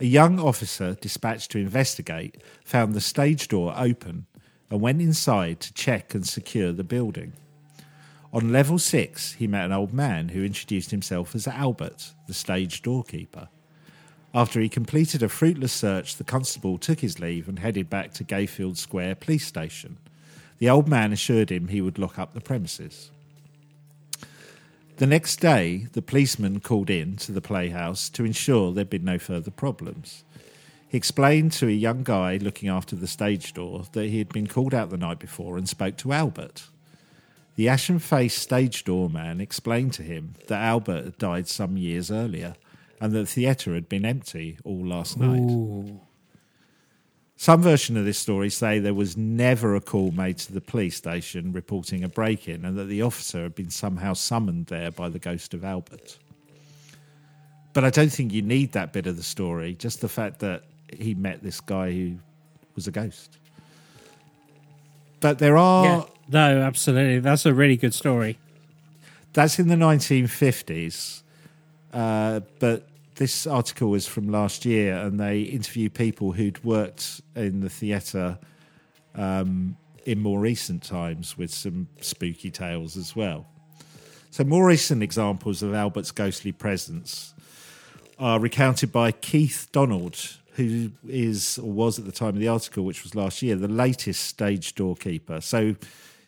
[0.00, 4.26] A young officer dispatched to investigate found the stage door open
[4.70, 7.34] and went inside to check and secure the building.
[8.32, 12.82] On level six, he met an old man who introduced himself as Albert, the stage
[12.82, 13.48] doorkeeper.
[14.34, 18.24] After he completed a fruitless search, the constable took his leave and headed back to
[18.24, 19.96] Gayfield Square police station.
[20.58, 23.12] The old man assured him he would lock up the premises.
[24.96, 29.20] The next day, the policeman called in to the playhouse to ensure there'd been no
[29.20, 30.24] further problems.
[30.88, 34.48] He explained to a young guy looking after the stage door that he had been
[34.48, 36.68] called out the night before and spoke to Albert.
[37.54, 42.56] The ashen faced stage doorman explained to him that Albert had died some years earlier
[43.04, 45.92] and the theatre had been empty all last night.
[47.36, 50.96] Some version of this story say there was never a call made to the police
[50.96, 55.10] station reporting a break in and that the officer had been somehow summoned there by
[55.10, 56.16] the ghost of Albert.
[57.74, 60.62] But I don't think you need that bit of the story, just the fact that
[60.88, 62.16] he met this guy who
[62.74, 63.36] was a ghost.
[65.20, 66.04] But there are Yeah.
[66.30, 67.18] No, absolutely.
[67.18, 68.38] That's a really good story.
[69.34, 71.20] That's in the 1950s.
[71.92, 77.60] Uh, but this article is from last year, and they interview people who'd worked in
[77.60, 78.38] the theatre
[79.14, 83.46] um, in more recent times with some spooky tales as well.
[84.30, 87.34] So, more recent examples of Albert's ghostly presence
[88.18, 92.84] are recounted by Keith Donald, who is or was at the time of the article,
[92.84, 95.40] which was last year, the latest stage doorkeeper.
[95.40, 95.76] So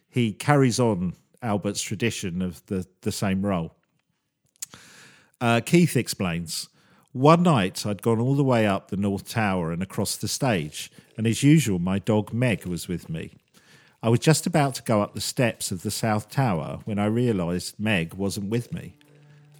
[0.08, 3.74] he carries on Albert's tradition of the, the same role.
[5.40, 6.68] Uh, Keith explains
[7.16, 10.92] One night I'd gone all the way up the North Tower and across the stage,
[11.16, 13.32] and as usual, my dog Meg was with me.
[14.02, 17.06] I was just about to go up the steps of the South Tower when I
[17.06, 18.98] realised Meg wasn't with me.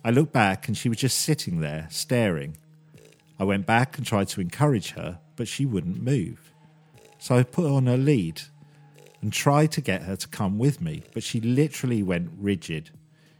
[0.05, 2.59] I looked back and she was just sitting there, staring.
[3.39, 6.53] I went back and tried to encourage her, but she wouldn't move.
[7.19, 8.43] So I put on her lead
[9.23, 12.91] and tried to get her to come with me, but she literally went rigid.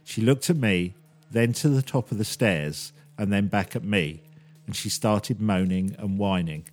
[0.03, 0.95] She looked at me,
[1.29, 4.21] then to the top of the stairs, and then back at me,
[4.65, 6.65] and she started moaning and whining.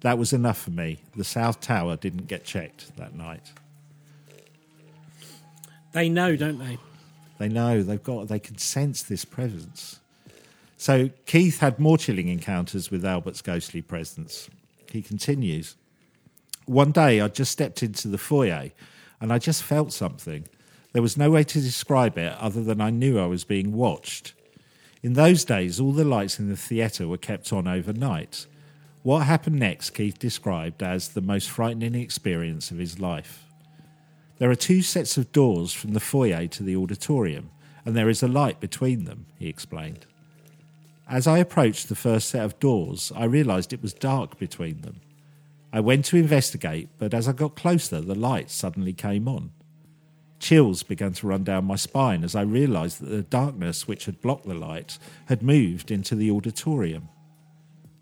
[0.00, 0.98] That was enough for me.
[1.16, 3.52] The South Tower didn't get checked that night.
[5.92, 6.78] They know, don't they?
[7.38, 10.00] They know they've got they can sense this presence.
[10.76, 14.48] So Keith had more chilling encounters with Albert's ghostly presence.
[14.90, 15.76] He continues.
[16.66, 18.70] One day I just stepped into the foyer
[19.20, 20.46] and I just felt something.
[20.92, 24.34] There was no way to describe it other than I knew I was being watched.
[25.02, 28.46] In those days, all the lights in the theatre were kept on overnight.
[29.02, 33.44] What happened next, Keith described as the most frightening experience of his life.
[34.38, 37.50] There are two sets of doors from the foyer to the auditorium,
[37.84, 40.06] and there is a light between them, he explained.
[41.08, 45.00] As I approached the first set of doors, I realised it was dark between them.
[45.72, 49.52] I went to investigate, but as I got closer, the light suddenly came on.
[50.38, 54.20] Chills began to run down my spine as I realised that the darkness which had
[54.20, 57.08] blocked the light had moved into the auditorium.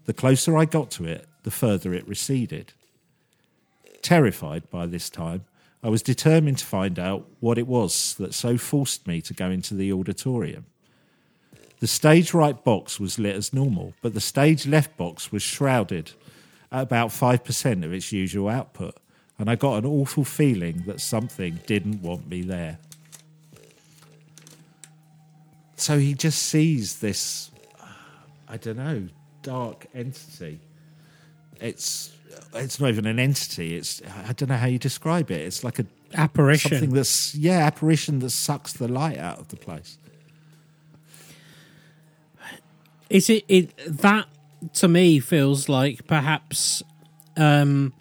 [0.04, 2.72] The closer I got to it, the further it receded.
[4.02, 5.44] Terrified by this time,
[5.82, 9.50] I was determined to find out what it was that so forced me to go
[9.50, 10.66] into the auditorium.
[11.80, 16.12] The stage right box was lit as normal, but the stage left box was shrouded
[16.72, 18.96] at about 5% of its usual output,
[19.38, 22.78] and I got an awful feeling that something didn't want me there.
[25.76, 27.50] So he just sees this,
[28.48, 29.08] I don't know,
[29.42, 30.60] dark entity.
[31.60, 32.12] It's
[32.54, 33.76] it's not even an entity.
[33.76, 35.40] It's I don't know how you describe it.
[35.40, 36.70] It's like a Apparition.
[36.70, 39.98] something that's yeah apparition that sucks the light out of the place.
[43.10, 44.26] Is it, it that
[44.74, 46.82] to me feels like perhaps
[47.36, 47.92] um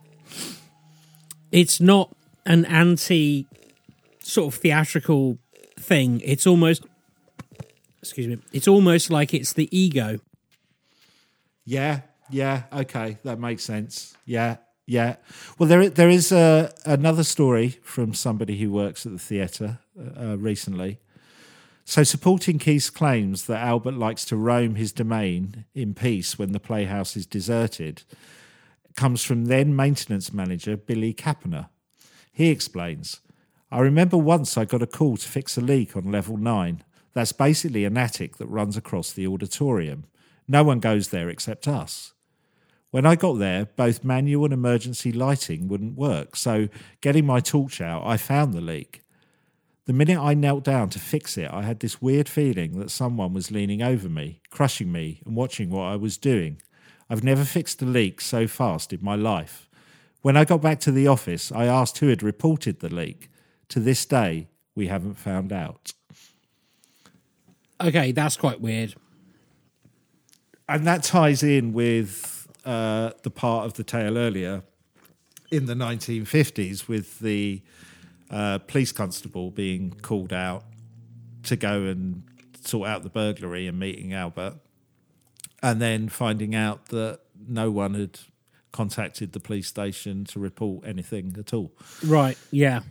[1.55, 2.13] it's not
[2.45, 3.47] an anti
[4.21, 5.37] sort of theatrical
[5.79, 6.21] thing.
[6.23, 6.85] It's almost
[8.01, 8.37] excuse me.
[8.51, 10.19] It's almost like it's the ego.
[11.63, 14.15] Yeah, yeah, okay, that makes sense.
[14.25, 15.15] Yeah, yeah.
[15.57, 20.37] Well, there there is uh, another story from somebody who works at the theatre uh,
[20.37, 20.99] recently.
[21.87, 26.59] So, supporting Keith's claims that Albert likes to roam his domain in peace when the
[26.59, 28.01] playhouse is deserted
[28.95, 31.69] comes from then maintenance manager Billy Kapaner.
[32.31, 33.21] He explains
[33.71, 36.83] I remember once I got a call to fix a leak on level 9.
[37.13, 40.05] That's basically an attic that runs across the auditorium.
[40.47, 42.13] No one goes there except us.
[42.91, 46.69] When I got there, both manual and emergency lighting wouldn't work, so
[47.01, 49.01] getting my torch out, I found the leak.
[49.85, 53.33] The minute I knelt down to fix it, I had this weird feeling that someone
[53.33, 56.61] was leaning over me, crushing me, and watching what I was doing.
[57.09, 59.69] I've never fixed a leak so fast in my life.
[60.21, 63.29] When I got back to the office, I asked who had reported the leak.
[63.69, 65.93] To this day, we haven't found out.
[67.81, 68.95] Okay, that's quite weird.
[70.67, 74.63] and that ties in with uh, the part of the tale earlier
[75.51, 77.61] in the 1950s with the
[78.31, 80.63] uh, police constable being called out
[81.43, 82.23] to go and
[82.61, 84.55] sort out the burglary and meeting Albert,
[85.65, 88.19] and then finding out that no one had
[88.71, 91.71] contacted the police station to report anything at all.
[92.05, 92.37] Right.
[92.51, 92.81] Yeah.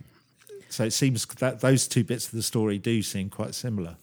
[0.67, 3.95] So it seems that those two bits of the story do seem quite similar.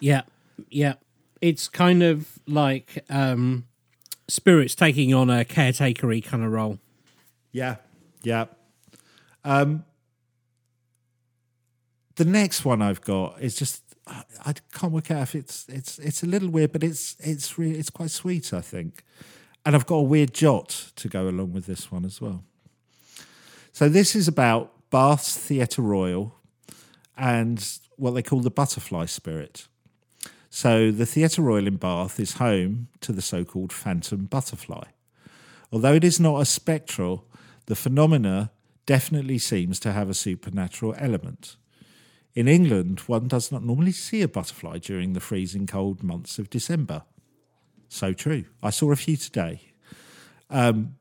[0.00, 0.22] Yeah.
[0.70, 0.94] Yeah.
[1.42, 3.66] It's kind of like um,
[4.26, 6.78] spirits taking on a caretakery kind of role.
[7.52, 7.76] Yeah,
[8.22, 8.46] yeah.
[9.44, 9.84] Um,
[12.16, 16.22] the next one I've got is just I can't work out if it's it's it's
[16.22, 19.02] a little weird, but it's it's really it's quite sweet, I think.
[19.64, 22.44] And I've got a weird jot to go along with this one as well.
[23.72, 26.34] So this is about Bath's Theatre Royal
[27.16, 29.66] and what they call the butterfly spirit.
[30.50, 34.84] So the Theatre Royal in Bath is home to the so-called phantom butterfly.
[35.72, 37.26] Although it is not a spectral,
[37.66, 38.52] the phenomena
[38.86, 41.56] definitely seems to have a supernatural element.
[42.34, 46.50] In England, one does not normally see a butterfly during the freezing cold months of
[46.50, 47.02] December.
[47.88, 48.46] So true.
[48.62, 49.60] I saw a few today.
[50.50, 50.96] Um,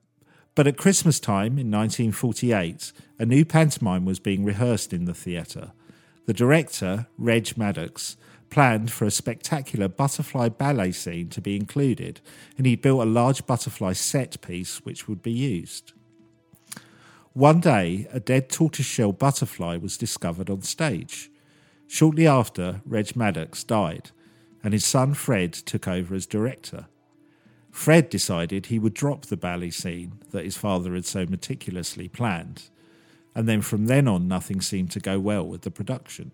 [0.53, 5.71] but at Christmas time in 1948, a new pantomime was being rehearsed in the theatre.
[6.27, 8.15] The director, Reg Maddox,
[8.51, 12.21] planned for a spectacular butterfly ballet scene to be included,
[12.55, 15.93] and he built a large butterfly set piece which would be used.
[17.33, 21.31] One day, a dead tortoiseshell butterfly was discovered on stage.
[21.87, 24.11] Shortly after, Reg Maddox died,
[24.63, 26.85] and his son Fred took over as director.
[27.71, 32.69] Fred decided he would drop the ballet scene that his father had so meticulously planned,
[33.33, 36.31] and then from then on, nothing seemed to go well with the production.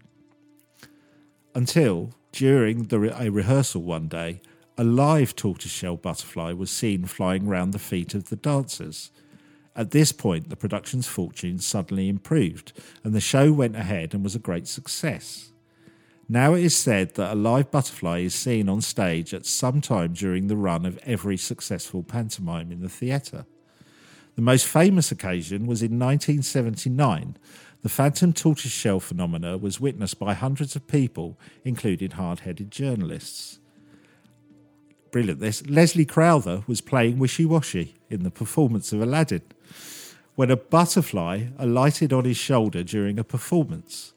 [1.55, 4.41] Until, during re- a rehearsal one day,
[4.77, 9.11] a live tortoiseshell butterfly was seen flying round the feet of the dancers.
[9.79, 14.35] At this point, the production's fortune suddenly improved, and the show went ahead and was
[14.35, 15.53] a great success.
[16.27, 20.11] Now it is said that a live butterfly is seen on stage at some time
[20.11, 23.45] during the run of every successful pantomime in the theatre.
[24.35, 27.37] The most famous occasion was in 1979.
[27.81, 33.59] The phantom tortoiseshell phenomena was witnessed by hundreds of people, including hard headed journalists.
[35.11, 35.39] Brilliant.
[35.39, 39.43] This Leslie Crowther was playing Wishy Washy in the performance of Aladdin
[40.39, 44.13] when a butterfly alighted on his shoulder during a performance.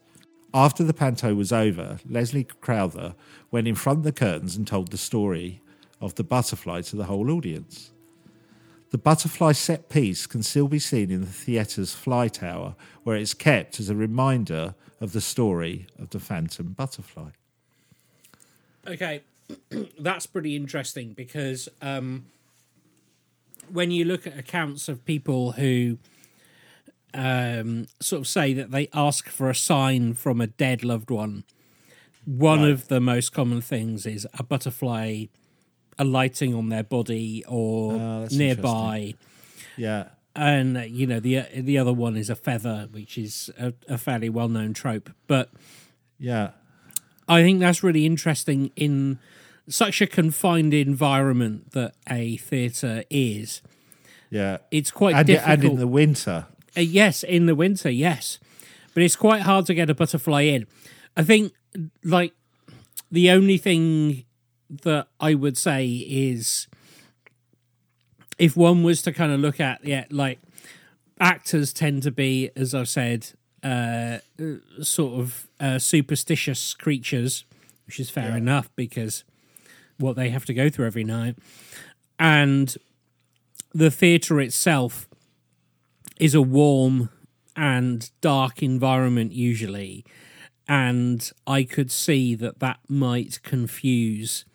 [0.53, 3.13] After the panto was over, Leslie Crowther
[3.51, 5.61] went in front of the curtains and told the story
[5.99, 7.91] of the butterfly to the whole audience.
[8.91, 13.33] The butterfly set piece can still be seen in the theatre's fly tower, where it's
[13.33, 17.31] kept as a reminder of the story of the phantom butterfly.
[18.87, 19.23] Okay,
[19.99, 22.27] that's pretty interesting because um,
[23.69, 25.97] when you look at accounts of people who
[27.13, 31.43] um, sort of say that they ask for a sign from a dead loved one,
[32.25, 32.71] one Right.
[32.71, 35.25] of the most common things is a butterfly
[35.99, 39.13] alighting on their body or Oh, nearby.
[39.77, 43.97] Yeah, And you know the the other one is a feather, which is a, a
[43.97, 45.11] fairly well known trope.
[45.27, 45.49] But
[46.17, 46.51] yeah,
[47.27, 49.19] I think that's really interesting in
[49.67, 53.61] such a confined environment that a theatre is.
[54.29, 54.57] yeah.
[54.71, 55.53] It's quite And, difficult.
[55.53, 58.39] and in the winter, Uh, yes, in the winter, yes,
[58.93, 60.65] but it's quite hard to get a butterfly in.
[61.15, 61.53] I think,
[62.03, 62.33] like,
[63.11, 64.25] the only thing
[64.69, 66.67] that I would say is
[68.39, 70.39] if one was to kind of look at, yeah, like
[71.19, 73.27] actors tend to be, as I've said,
[73.61, 74.17] uh,
[74.81, 77.45] sort of uh, superstitious creatures,
[77.85, 78.37] which is fair Yeah.
[78.37, 79.23] enough because
[79.99, 81.35] what they have to go through every night,
[82.19, 82.75] and
[83.73, 85.07] the theatre itself
[86.19, 87.09] is a warm
[87.55, 90.03] and dark environment usually
[90.67, 94.45] and i could see that that might confuse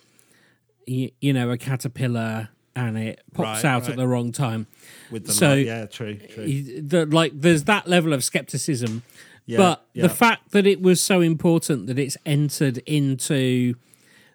[0.86, 4.68] you, you know a caterpillar and it pops Right, out at the wrong time
[5.10, 5.66] with the So- light.
[5.66, 6.46] yeah, true, true.
[6.80, 9.02] the, like there's that level of skepticism
[9.46, 10.02] Yeah, but yeah.
[10.02, 13.74] the fact that it was so important that it's entered into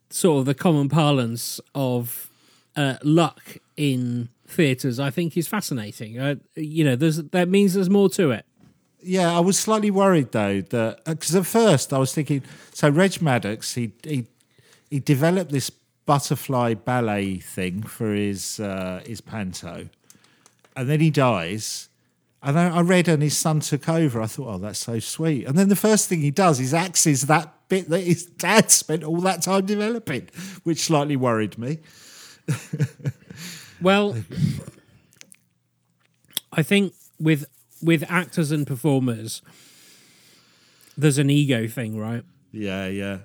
[0.10, 2.30] sort of the common parlance of
[2.76, 7.90] uh, luck in theatres i think is fascinating uh, you know there's that means there's
[7.90, 8.46] more to it
[9.02, 12.42] Yeah, I was slightly worried though that because at first I was thinking,
[12.74, 14.28] so Reg Maddox he he
[14.90, 15.70] he developed this
[16.06, 19.90] butterfly ballet thing for his uh, his panto,
[20.76, 21.90] and then he dies.
[22.46, 24.22] And I read and his son took over.
[24.22, 25.48] I thought, oh, that's so sweet.
[25.48, 29.04] And then the first thing he does is axes that bit that his dad spent
[29.04, 30.30] all that time developing,
[30.64, 31.80] which slightly worried me.
[33.84, 34.16] Well,
[36.52, 37.46] I think with
[37.82, 39.42] with actors and performers,
[40.98, 42.24] there's an ego thing, right?
[42.52, 43.18] Yeah, yeah.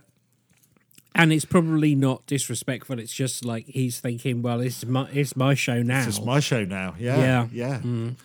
[1.15, 2.99] And it's probably not disrespectful.
[2.99, 6.07] It's just like he's thinking, well, it's my it's my show now.
[6.07, 6.95] It's my show now.
[6.99, 7.49] Yeah, Yeah.
[7.53, 7.79] yeah.
[7.81, 8.17] Mm.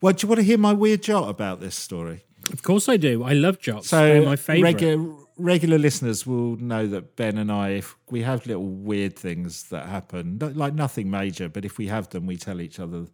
[0.00, 2.24] Well, do you want to hear my weird jot about this story?
[2.52, 3.22] Of course I do.
[3.22, 3.88] I love jots.
[3.88, 4.74] So, They're my favourite.
[4.74, 9.64] regular regular listeners will know that Ben and I, if we have little weird things
[9.64, 13.06] that happen, like nothing major, but if we have them, we tell each other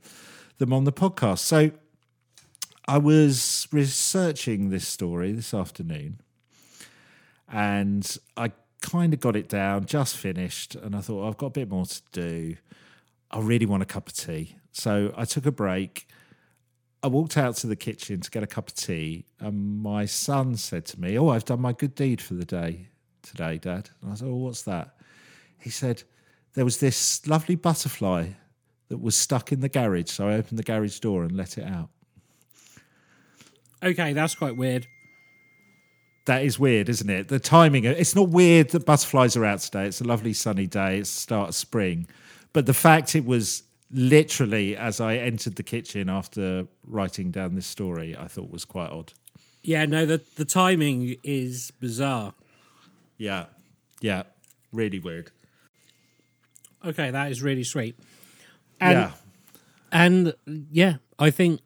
[0.58, 1.38] them on the podcast.
[1.38, 1.70] So,
[2.88, 6.20] I was researching this story this afternoon,
[7.48, 11.50] and I kind of got it down, just finished, and I thought I've got a
[11.50, 12.56] bit more to do.
[13.30, 16.06] I really want a cup of tea, so I took a break.
[17.06, 20.56] I walked out to the kitchen to get a cup of tea, and my son
[20.56, 22.88] said to me, "Oh, I've done my good deed for the day
[23.22, 24.96] today, Dad." And I said, "Oh, what's that?"
[25.56, 26.02] He said,
[26.54, 28.30] "There was this lovely butterfly
[28.88, 31.64] that was stuck in the garage, so I opened the garage door and let it
[31.64, 31.90] out."
[33.84, 34.88] okay, that's quite weird.
[36.24, 37.28] That is weird, isn't it?
[37.28, 37.84] The timing.
[37.84, 39.86] It's not weird that butterflies are out today.
[39.86, 40.98] It's a lovely sunny day.
[40.98, 42.08] It's the start of spring,
[42.52, 47.66] but the fact it was literally as I entered the kitchen after writing down this
[47.66, 49.12] story, I thought was quite odd.
[49.62, 52.34] Yeah, no, the the timing is bizarre.
[53.18, 53.46] Yeah,
[54.00, 54.24] yeah,
[54.72, 55.30] really weird.
[56.84, 57.98] Okay, that is really sweet.
[58.80, 59.10] And yeah,
[59.90, 60.34] and
[60.70, 61.60] yeah, I think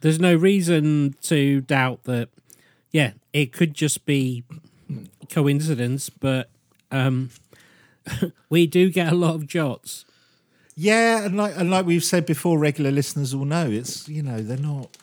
[0.00, 2.28] there's no reason to doubt that.
[2.90, 4.44] Yeah, it could just be
[5.28, 6.50] coincidence, but
[6.90, 7.30] um,
[8.50, 10.04] we do get a lot of jots.
[10.76, 14.40] Yeah, and like and like we've said before, regular listeners will know it's you know
[14.40, 14.96] they're not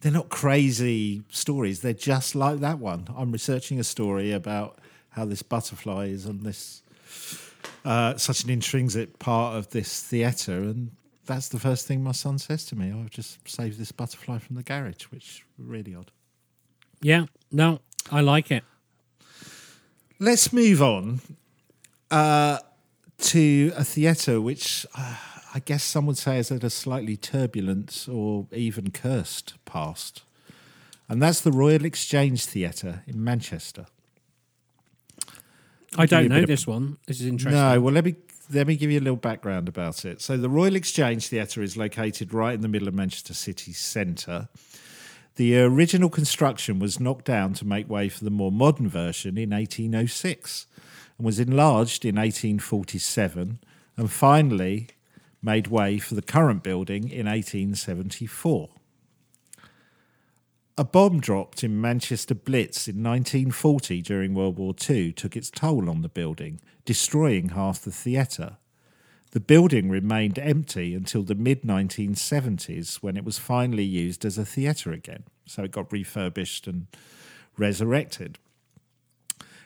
[0.00, 1.80] they're not crazy stories.
[1.80, 3.08] They're just like that one.
[3.16, 4.78] I'm researching a story about
[5.10, 6.82] how this butterfly is on this
[7.84, 10.90] uh, such an intrinsic part of this theatre, and
[11.26, 12.92] that's the first thing my son says to me.
[12.94, 16.10] "Oh, I've just saved this butterfly from the garage, which is really odd.
[17.02, 18.64] Yeah, no, I like it.
[20.18, 21.20] Let's move on
[22.10, 22.58] uh,
[23.18, 25.16] to a theatre which uh,
[25.54, 30.22] I guess some would say has had a slightly turbulent or even cursed past.
[31.08, 33.86] And that's the Royal Exchange Theatre in Manchester.
[35.96, 36.96] I don't know of- this one.
[37.06, 37.60] This is interesting.
[37.60, 38.16] No, well, let me
[38.52, 40.20] let me give you a little background about it.
[40.20, 44.48] So, the Royal Exchange Theatre is located right in the middle of Manchester city centre.
[45.36, 49.50] The original construction was knocked down to make way for the more modern version in
[49.50, 50.66] 1806
[51.18, 53.58] and was enlarged in 1847
[53.96, 54.88] and finally
[55.42, 58.70] made way for the current building in 1874.
[60.76, 65.88] A bomb dropped in Manchester Blitz in 1940 during World War II took its toll
[65.88, 68.56] on the building, destroying half the theatre.
[69.30, 74.44] The building remained empty until the mid 1970s when it was finally used as a
[74.44, 75.24] theatre again.
[75.46, 76.88] So it got refurbished and
[77.56, 78.38] resurrected.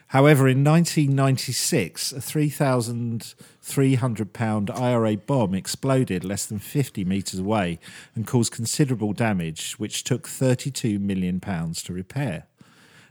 [0.09, 7.78] However, in 1996, a 3,300 pound IRA bomb exploded less than 50 metres away
[8.14, 12.46] and caused considerable damage, which took 32 million pounds to repair.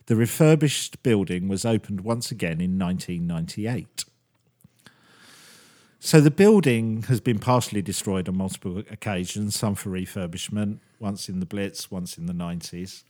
[0.08, 4.06] The refurbished building was opened once again in 1998.
[6.00, 11.42] So the building has been partially destroyed on multiple occasions, some for refurbishment, once in
[11.42, 13.04] the Blitz, once in the 90s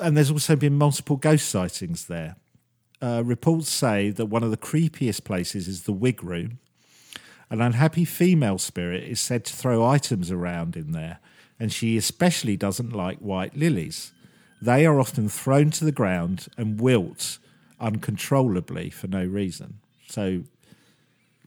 [0.00, 2.36] and there's also been multiple ghost sightings there.
[3.00, 6.58] Uh, reports say that one of the creepiest places is the wig room.
[7.50, 11.18] An unhappy female spirit is said to throw items around in there,
[11.58, 14.12] and she especially doesn't like white lilies.
[14.60, 17.38] They are often thrown to the ground and wilt
[17.80, 19.80] uncontrollably for no reason.
[20.08, 20.44] So,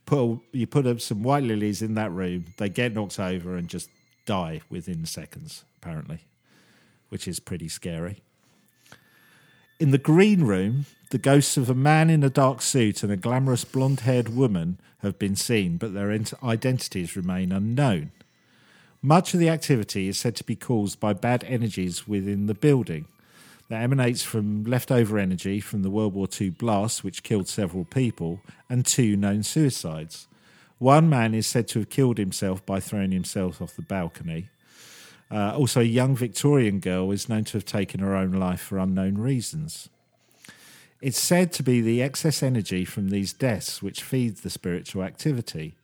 [0.05, 3.69] put you put up some white lilies in that room, they get knocked over and
[3.69, 3.89] just
[4.25, 6.19] die within seconds, apparently
[7.09, 8.21] which is pretty scary.
[9.79, 13.17] In the green room, the ghosts of a man in a dark suit and a
[13.17, 18.11] glamorous blonde haired woman have been seen, but their identities remain unknown.
[19.01, 23.05] Much of the activity is said to be caused by bad energies within the building
[23.69, 28.41] that emanates from leftover energy from the World War II blast, which killed several people,
[28.69, 30.27] and two known suicides.
[30.77, 34.49] One man is said to have killed himself by throwing himself off the balcony.
[35.31, 38.77] Uh, also, a young Victorian girl is known to have taken her own life for
[38.77, 39.89] unknown reasons.
[41.01, 45.75] It's said to be the excess energy from these deaths which feeds the spiritual activity.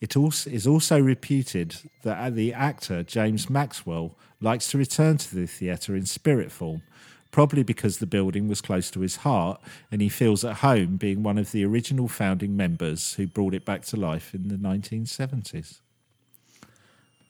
[0.00, 5.46] It also is also reputed that the actor James Maxwell likes to return to the
[5.46, 6.82] theatre in spirit form,
[7.30, 11.22] probably because the building was close to his heart and he feels at home being
[11.22, 15.81] one of the original founding members who brought it back to life in the 1970s.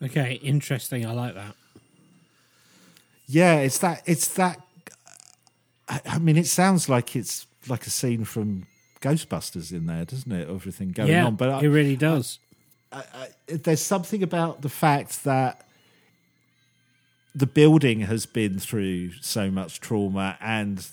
[0.03, 1.07] Okay, interesting.
[1.07, 1.55] I like that.
[3.27, 4.61] Yeah, it's that it's that
[5.89, 8.67] I, I mean, it sounds like it's like a scene from
[9.01, 10.49] Ghostbusters in there, doesn't it?
[10.49, 12.39] Everything going yeah, on, but I, it really does.
[13.47, 15.67] there's something about the fact that
[17.35, 20.87] the building has been through so much trauma and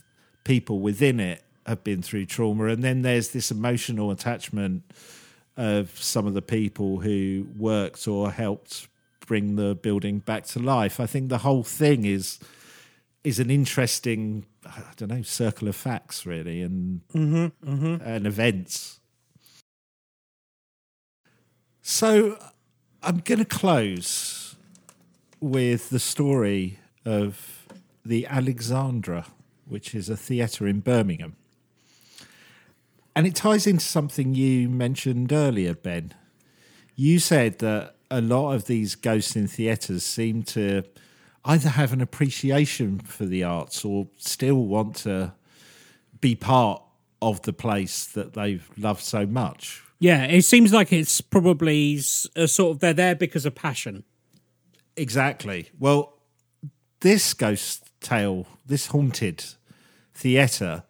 [0.43, 4.81] people within it have been through trauma and then there's this emotional attachment
[5.57, 8.87] of some of the people who worked or helped
[9.29, 12.39] bring the building back to life i think the whole thing is
[13.23, 18.03] is an interesting i don't know circle of facts really and mm-hmm, mm-hmm.
[18.03, 18.99] and events
[21.81, 22.37] so
[23.01, 24.55] I'm going to close
[25.39, 27.65] with the story of
[28.05, 29.25] the Alexandra,
[29.65, 31.35] which is a theatre in Birmingham.
[33.15, 36.13] And it ties into something you mentioned earlier, Ben.
[36.95, 40.83] You said that a lot of these ghosts in theatres seem to
[41.45, 45.33] either have an appreciation for the arts or still want to
[46.19, 46.81] be part
[47.21, 49.83] of the place that they've loved so much.
[49.99, 51.99] Yeah, it seems like it's probably
[52.35, 54.03] a sort of they're there because of passion.
[54.95, 55.69] Exactly.
[55.77, 56.13] Well,
[57.01, 59.43] this ghost tale, this haunted
[60.13, 60.83] theatre,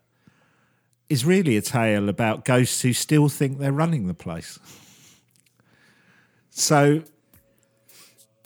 [1.10, 4.60] is really a tale about ghosts who still think they're running the place.
[6.60, 7.04] So,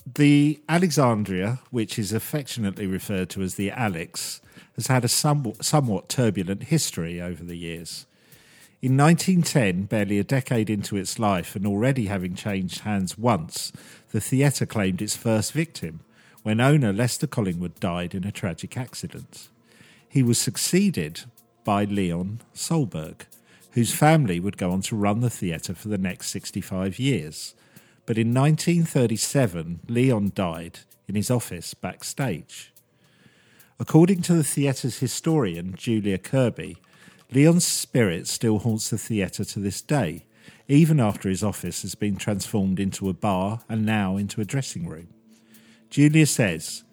[0.05, 4.39] the Alexandra, which is affectionately referred to as the Alex,
[4.75, 8.05] has had a somewhat, somewhat turbulent history over the years.
[8.83, 13.73] In 1910, barely a decade into its life and already having changed hands once,
[14.11, 16.01] the theatre claimed its first victim
[16.43, 19.49] when owner Lester Collingwood died in a tragic accident.
[20.07, 21.21] He was succeeded
[21.63, 23.21] by Leon Salberg,
[23.71, 27.55] whose family would go on to run the theatre for the next 65 years.
[28.05, 32.73] But in 1937, Leon died in his office backstage.
[33.79, 36.77] According to the theatre's historian, Julia Kirby,
[37.31, 40.25] Leon's spirit still haunts the theatre to this day,
[40.67, 44.87] even after his office has been transformed into a bar and now into a dressing
[44.87, 45.07] room.
[45.89, 46.83] Julia says,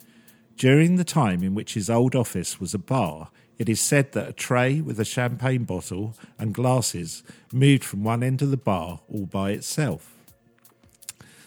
[0.56, 4.28] during the time in which his old office was a bar, it is said that
[4.28, 9.00] a tray with a champagne bottle and glasses moved from one end of the bar
[9.08, 10.19] all by itself.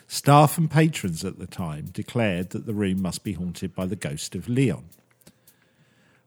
[0.08, 3.96] Staff and patrons at the time declared that the room must be haunted by the
[3.96, 4.86] ghost of Leon.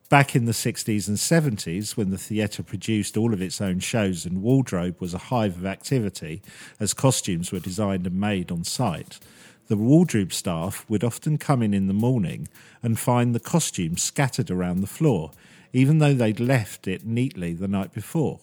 [0.09, 4.25] Back in the 60s and 70s, when the theatre produced all of its own shows
[4.25, 6.41] and wardrobe was a hive of activity
[6.79, 9.19] as costumes were designed and made on site,
[9.67, 12.47] the wardrobe staff would often come in in the morning
[12.81, 15.31] and find the costumes scattered around the floor,
[15.73, 18.39] even though they'd left it neatly the night before.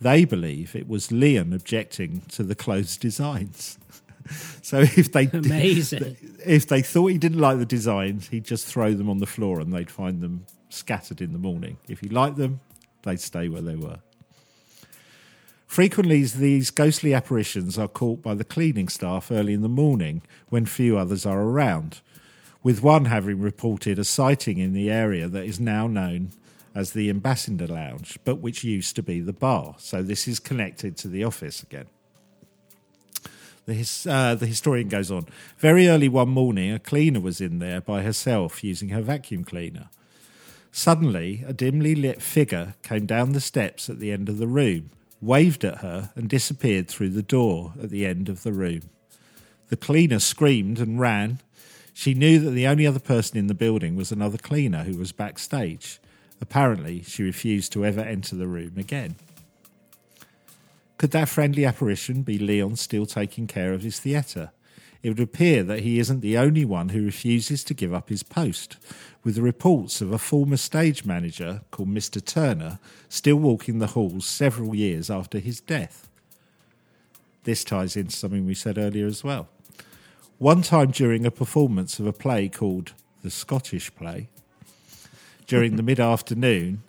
[0.00, 3.78] They believe it was Leon objecting to the clothes designs.
[4.62, 6.16] so if they Amazing.
[6.44, 9.60] if they thought he didn't like the designs, he'd just throw them on the floor
[9.60, 11.78] and they'd find them scattered in the morning.
[11.88, 12.60] If he liked them,
[13.02, 13.98] they'd stay where they were.
[15.66, 20.64] Frequently, these ghostly apparitions are caught by the cleaning staff early in the morning when
[20.64, 22.00] few others are around,
[22.62, 26.30] with one having reported a sighting in the area that is now known
[26.74, 29.74] as the Ambassador Lounge, but which used to be the bar.
[29.78, 31.86] So this is connected to the office again.
[33.68, 35.26] The, his, uh, the historian goes on.
[35.58, 39.90] Very early one morning, a cleaner was in there by herself using her vacuum cleaner.
[40.72, 44.88] Suddenly, a dimly lit figure came down the steps at the end of the room,
[45.20, 48.88] waved at her, and disappeared through the door at the end of the room.
[49.68, 51.40] The cleaner screamed and ran.
[51.92, 55.12] She knew that the only other person in the building was another cleaner who was
[55.12, 56.00] backstage.
[56.40, 59.16] Apparently, she refused to ever enter the room again.
[60.98, 64.50] Could that friendly apparition be Leon still taking care of his theatre?
[65.00, 68.24] It would appear that he isn't the only one who refuses to give up his
[68.24, 68.76] post,
[69.22, 72.24] with the reports of a former stage manager called Mr.
[72.24, 76.08] Turner still walking the halls several years after his death.
[77.44, 79.48] This ties into something we said earlier as well.
[80.38, 82.92] One time during a performance of a play called
[83.22, 84.28] The Scottish Play,
[85.46, 86.82] during the mid afternoon,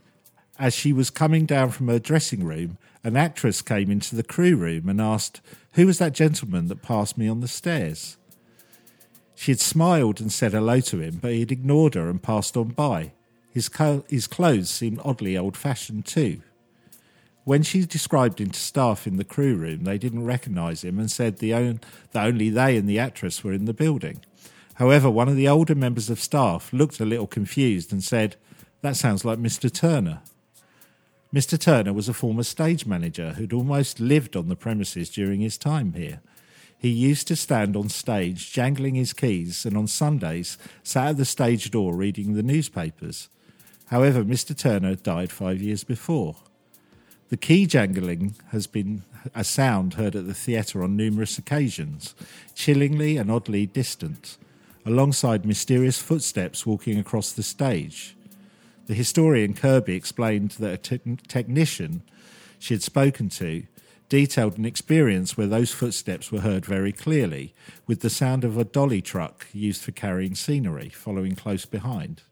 [0.58, 4.56] as she was coming down from her dressing room, an actress came into the crew
[4.56, 5.42] room and asked,
[5.74, 8.18] Who was that gentleman that passed me on the stairs?
[9.36, 12.58] She had smiled and said hello to him, but he had ignored her and passed
[12.58, 13.14] on by.
[13.52, 16.42] His, co- his clothes seemed oddly old fashioned too.
[17.46, 21.10] When she described him to staff in the crew room, they didn't recognise him and
[21.10, 21.80] said the on-
[22.12, 24.22] that only they and the actress were in the building.
[24.76, 28.36] However, one of the older members of staff looked a little confused and said,
[28.82, 29.74] That sounds like Mr.
[29.74, 30.22] Turner.
[31.34, 31.60] Mr.
[31.60, 35.94] Turner was a former stage manager who'd almost lived on the premises during his time
[35.94, 36.22] here.
[36.76, 41.26] He used to stand on stage jangling his keys and on Sundays sat at the
[41.26, 43.30] stage door reading the newspapers.
[43.88, 44.58] However, Mr.
[44.58, 46.36] Turner died five years before.
[47.30, 49.04] The key jangling has been
[49.36, 52.16] a sound heard at the theatre on numerous occasions,
[52.56, 54.38] chillingly and oddly distant,
[54.84, 58.16] alongside mysterious footsteps walking across the stage.
[58.90, 62.02] The historian Kirby explained that a te- technician
[62.58, 63.68] she had spoken to
[64.10, 67.54] detailed an experience where those footsteps were heard very clearly,
[67.86, 72.24] with the sound of a dolly truck used for carrying scenery following close behind.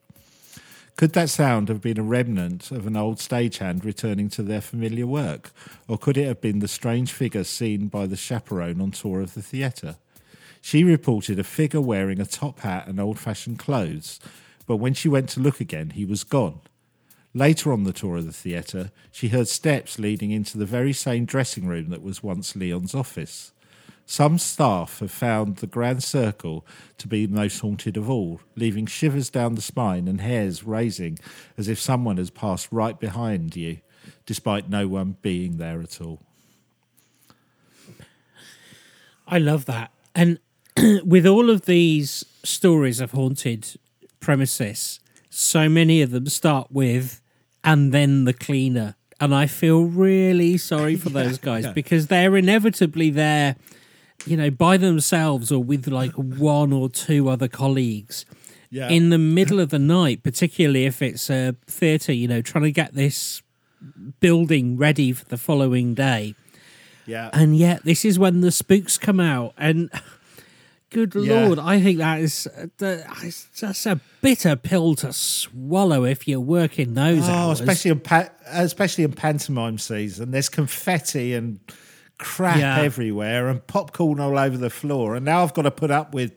[0.95, 5.05] Could that sound have been a remnant of an old stagehand returning to their familiar
[5.05, 5.51] work,
[5.87, 9.35] or could it have been the strange figure seen by the chaperone on tour of
[9.35, 9.97] the theatre?
[10.59, 14.19] She reported a figure wearing a top hat and old fashioned clothes,
[14.67, 16.59] but when she went to look again, he was gone.
[17.33, 21.25] Later on the tour of the theatre, she heard steps leading into the very same
[21.25, 23.51] dressing room that was once Leon's office.
[24.05, 26.65] Some staff have found the Grand Circle
[26.97, 31.19] to be the most haunted of all, leaving shivers down the spine and hairs raising
[31.57, 33.79] as if someone has passed right behind you,
[34.25, 36.21] despite no one being there at all.
[39.27, 39.91] I love that.
[40.15, 40.39] And
[41.03, 43.77] with all of these stories of haunted
[44.19, 44.99] premises,
[45.29, 47.21] so many of them start with,
[47.63, 48.95] and then the cleaner.
[49.19, 51.71] And I feel really sorry for those guys yeah.
[51.73, 53.55] because they're inevitably there,
[54.25, 58.25] you know, by themselves or with like one or two other colleagues
[58.69, 58.89] Yeah.
[58.89, 62.71] in the middle of the night, particularly if it's a theatre, you know, trying to
[62.71, 63.41] get this
[64.19, 66.35] building ready for the following day.
[67.05, 67.29] yeah.
[67.33, 69.53] And yet, this is when the spooks come out.
[69.57, 69.89] And
[70.89, 71.45] good Yeah.
[71.45, 72.95] lord, I think that is uh,
[73.55, 77.59] just a bitter pill to swallow if you're working those Oh, hours.
[77.59, 80.31] especially in pa- especially in pantomime season.
[80.31, 81.59] There's confetti and
[82.17, 82.79] crap Yeah.
[82.81, 85.15] everywhere and popcorn all over the floor.
[85.15, 86.31] And now I've got to put up with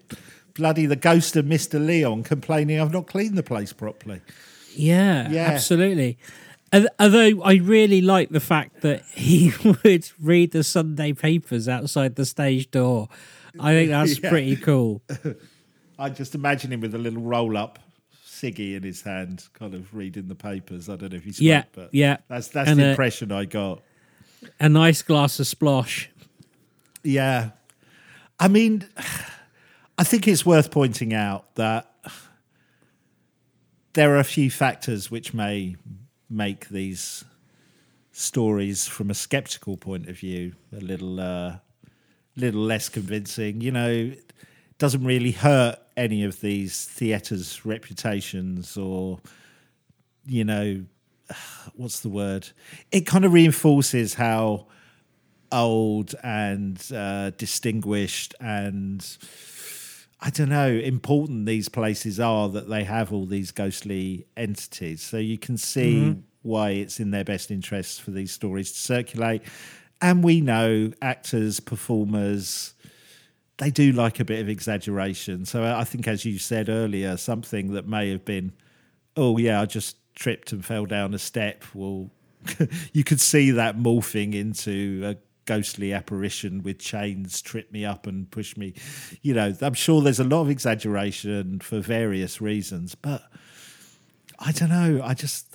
[0.55, 1.85] bloody the ghost of Mr.
[1.85, 4.21] Leon complaining I've not cleaned the place properly.
[4.75, 5.43] Yeah, Yeah.
[5.47, 6.19] absolutely.
[6.73, 9.53] Although I really like the fact that he
[9.85, 13.09] would read the Sunday papers outside the stage door.
[13.59, 14.29] I think that's Yeah.
[14.31, 15.03] pretty cool.
[15.99, 17.79] I just imagine him with a little roll up
[18.27, 20.89] ciggy in his hand, kind of reading the papers.
[20.89, 22.19] I don't know if he's Yeah, but yeah.
[22.29, 23.83] that's that's And, the impression I got.
[24.59, 26.07] A nice glass of splosh.
[27.05, 27.51] Yeah.
[28.39, 28.89] I mean,
[29.99, 31.93] I think it's worth pointing out that
[33.93, 35.77] there are a few factors which may
[36.31, 37.25] make these
[38.13, 41.57] stories from a skeptical point of view a little uh,
[42.41, 43.61] little less convincing.
[43.61, 44.13] You know,
[44.79, 49.21] doesn't really hurt any of these theatres' reputations or
[50.27, 50.85] you know,
[51.75, 52.49] what's the word?
[52.91, 54.67] It kind of reinforces how
[55.53, 59.05] old and uh, distinguished and
[60.23, 65.03] I don't know important these places are that they have all these ghostly entities.
[65.03, 69.43] So you can see why it's in their best interest for these stories to circulate.
[70.03, 72.75] And we know actors, performers,
[73.59, 75.45] they do like a bit of exaggeration.
[75.45, 78.53] So I think, as you said earlier, something that may have been,
[79.17, 81.65] oh yeah, I just tripped and fell down a step.
[81.75, 82.11] Well,
[82.93, 88.31] you could see that morphing into a ghostly apparition with chains trip me up and
[88.31, 88.73] push me.
[89.21, 93.23] You know, I'm sure there's a lot of exaggeration for various reasons, but
[94.39, 95.03] I don't know.
[95.05, 95.55] I just,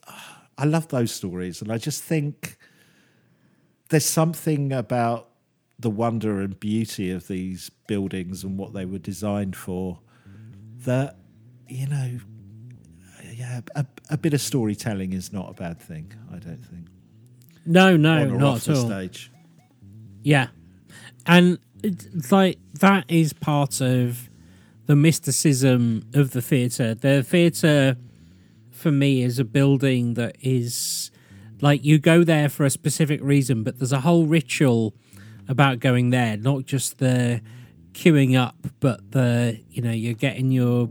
[0.58, 2.58] I love those stories, and I just think
[3.90, 5.30] there's something about
[5.80, 10.00] the wonder and beauty of these buildings and what they were designed for
[10.86, 11.18] that
[11.68, 12.20] you know
[13.34, 16.88] yeah a, a bit of storytelling is not a bad thing i don't think
[17.66, 18.86] No, no, not at the all.
[18.86, 19.32] stage
[20.24, 20.48] Yeah.
[21.28, 24.30] And it's like that is part of
[24.86, 26.94] the mysticism of the theatre.
[26.96, 27.98] The theatre
[28.72, 31.10] for me is a building that is
[31.66, 34.94] like you go there for a specific reason, but there's a whole ritual
[35.48, 37.42] about going there, not just the
[37.94, 40.88] queuing up, but the you know, you're getting your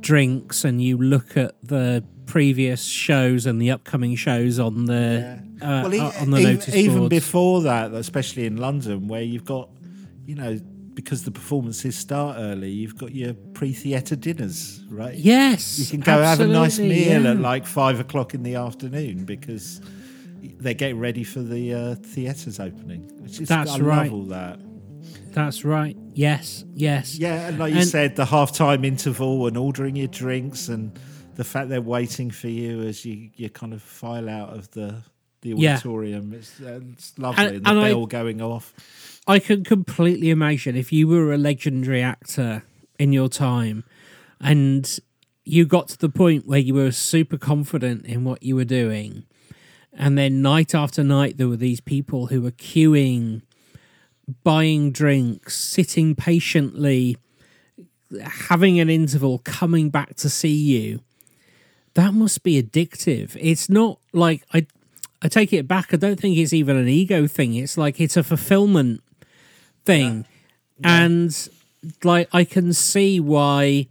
[0.00, 5.82] drinks and you look at the previous shows and the upcoming shows on the uh,
[5.84, 7.10] well, e- on the even, notice even boards.
[7.10, 9.68] before that especially in london where you've got
[10.24, 10.58] you know
[10.94, 16.22] because the performances start early you've got your pre-theatre dinners right Yes, you can go
[16.22, 17.30] have a nice meal yeah.
[17.32, 19.80] at like five o'clock in the afternoon because
[20.58, 23.10] they're getting ready for the uh, theatres opening.
[23.22, 24.10] Which is, That's I right.
[24.10, 24.60] love all that.
[25.32, 25.96] That's right.
[26.14, 27.16] Yes, yes.
[27.18, 30.98] Yeah, and like you said, the half-time interval and ordering your drinks and
[31.34, 35.02] the fact they're waiting for you as you, you kind of file out of the
[35.42, 35.74] the Yeah.
[35.74, 36.32] auditorium.
[36.32, 37.44] It's, uh, it's lovely.
[37.44, 38.72] And- And, the and I- bell going off.
[39.26, 42.62] I can completely imagine if you were a legendary actor
[42.98, 43.84] in your time
[44.40, 44.98] and
[45.44, 49.24] you got to the point where you were super confident in what you were doing.
[49.96, 53.42] And then night after night, there were these people who were queuing,
[54.42, 57.16] buying drinks, sitting patiently,
[58.20, 61.00] having an interval, coming back to see you.
[61.94, 63.36] That must be addictive.
[63.40, 64.66] It's not like I,
[65.22, 65.94] I take it back.
[65.94, 67.54] I don't think it's even an ego thing.
[67.54, 69.00] It's like it's a fulfillment
[69.84, 70.26] thing,
[70.82, 71.48] and
[72.02, 73.86] like I can see why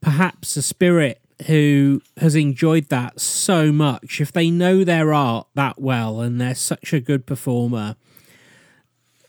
[0.00, 5.80] perhaps a spirit who has enjoyed that so much, if they know their art that
[5.80, 7.96] well and they're such a good performer,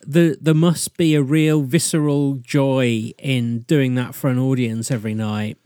[0.05, 5.13] the, there must be a real visceral joy in doing that for an audience every
[5.13, 5.57] night.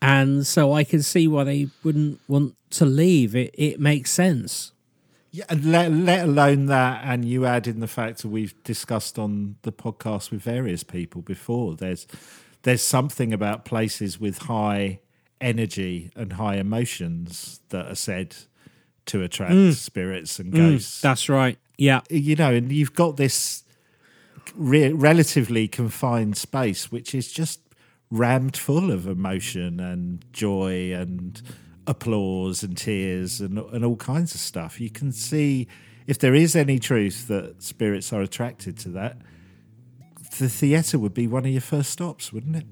[0.00, 3.36] And so I can see why they wouldn't want to leave.
[3.36, 4.72] It, it makes sense.
[5.30, 9.56] Yeah, let, let alone that, and you add in the fact that we've discussed on
[9.62, 11.74] the podcast with various people before.
[11.74, 12.06] There's
[12.64, 15.00] there's something about places with high
[15.42, 18.36] energy and high emotions that are said
[19.06, 19.74] to attract mm.
[19.74, 21.00] spirits and mm, ghosts.
[21.00, 21.58] That's right.
[21.76, 22.00] Yeah.
[22.08, 23.64] you know, and you've got this
[24.54, 27.60] re- relatively confined space, which is just
[28.10, 31.40] rammed full of emotion and joy and
[31.86, 34.80] applause and tears and and all kinds of stuff.
[34.80, 35.66] You can see
[36.06, 39.16] if there is any truth that spirits are attracted to that.
[40.38, 42.66] The theatre would be one of your first stops, wouldn't it?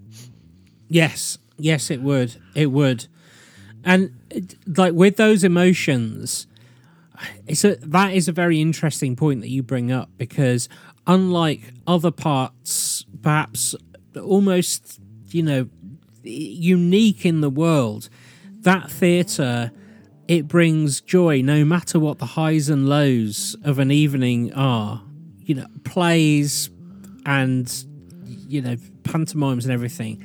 [0.88, 2.36] Yes, yes, it would.
[2.54, 3.06] It would,
[3.84, 4.12] and
[4.66, 6.46] like with those emotions,
[7.46, 10.68] it's a that is a very interesting point that you bring up because
[11.06, 13.74] unlike other parts, perhaps
[14.16, 15.68] almost you know
[16.22, 18.08] unique in the world,
[18.60, 19.72] that theatre
[20.28, 25.02] it brings joy no matter what the highs and lows of an evening are.
[25.40, 26.70] You know, plays
[27.26, 27.84] and
[28.46, 30.24] you know pantomimes and everything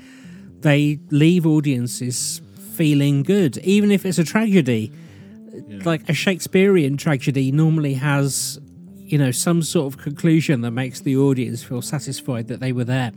[0.61, 2.41] they leave audiences
[2.73, 4.91] feeling good, even if it's a tragedy.
[5.83, 8.59] Like a Shakespearean tragedy normally has,
[8.97, 12.83] you know, some sort of conclusion that makes the audience feel satisfied that they were
[12.83, 13.11] there.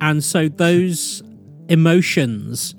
[0.00, 1.22] And so those
[1.68, 2.74] emotions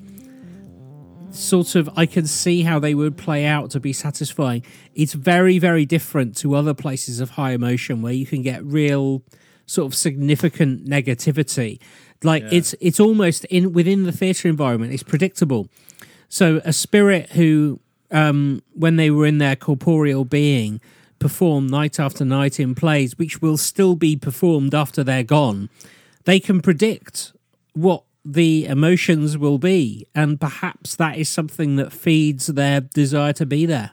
[1.34, 4.64] sort of I can see how they would play out to be satisfying.
[4.94, 9.24] It's very, very different to other places of high emotion where you can get real
[9.66, 11.80] sort of significant negativity.
[12.24, 15.68] Like it's it's almost in within the theatre environment, it's predictable.
[16.30, 17.80] So a spirit who
[18.12, 20.82] um when they were in their corporeal being
[21.20, 25.70] perform night after night in plays which will still be performed after they're gone,
[26.26, 27.34] they can predict
[27.74, 33.46] what the emotions will be and perhaps that is something that feeds their desire to
[33.46, 33.92] be there.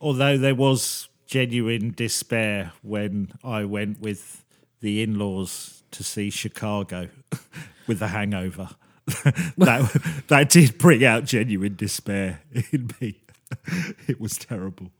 [0.00, 4.44] Although there was genuine despair when I went with
[4.80, 7.08] the in laws to see Chicago
[7.86, 8.70] with the hangover.
[9.56, 13.20] that that did bring out genuine despair in me.
[14.06, 14.90] it was terrible.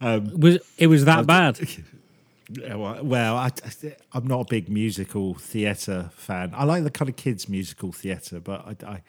[0.00, 1.58] It was it was that bad?
[2.48, 3.50] Yeah, Well, I,
[4.12, 6.52] I'm not a big musical theatre fan.
[6.54, 9.02] I like the kind of kids' musical theatre, but I,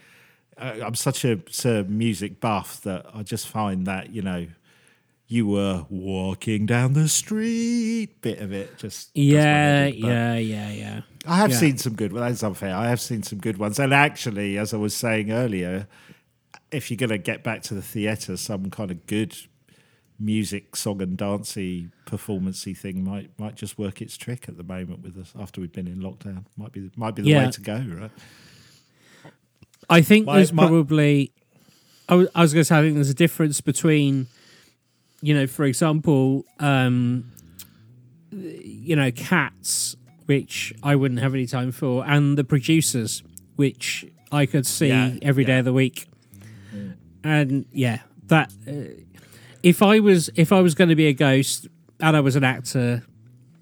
[0.58, 4.48] I, I'm such a, a music buff that I just find that you know,
[5.28, 9.42] you were walking down the street bit of it just Yeah,
[9.86, 11.02] head yeah, yeah, yeah.
[11.26, 11.58] I have Yeah.
[11.58, 12.14] seen some good.
[12.14, 12.74] Well, that's unfair.
[12.76, 15.88] I have seen some good ones, and actually, as I was saying earlier,
[16.72, 19.36] if you're going to get back to the theatre, some kind of good
[20.20, 25.02] music, song and dancey, performancey thing might might just work its trick at the moment
[25.04, 26.46] with us after we've been in lockdown.
[26.56, 27.46] Might be might be the Yeah.
[27.46, 28.12] way to go, right?
[29.90, 31.32] I think My- there's my- probably.
[32.10, 34.28] I was, I was going to say I think there's a difference between,
[35.22, 37.32] you know, for example, um,
[38.32, 39.96] you know, cats,
[40.26, 43.24] which I wouldn't have any time for, and the producers,
[43.56, 45.60] which I could see Yeah, every day yeah.
[45.60, 46.08] of the week.
[47.24, 48.72] And yeah, that uh,
[49.64, 51.68] if I was if I was going to be a ghost
[52.00, 53.04] and I was an actor,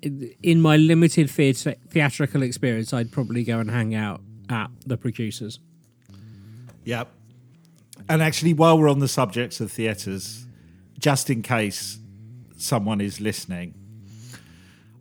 [0.01, 4.97] in, in my limited theatre, theatrical experience, I'd probably go and hang out at the
[4.97, 5.59] producers.
[6.83, 7.09] Yep.
[8.07, 10.44] And actually, while we're on the subject of theatres,
[10.99, 11.99] just in case
[12.57, 13.73] someone is listening,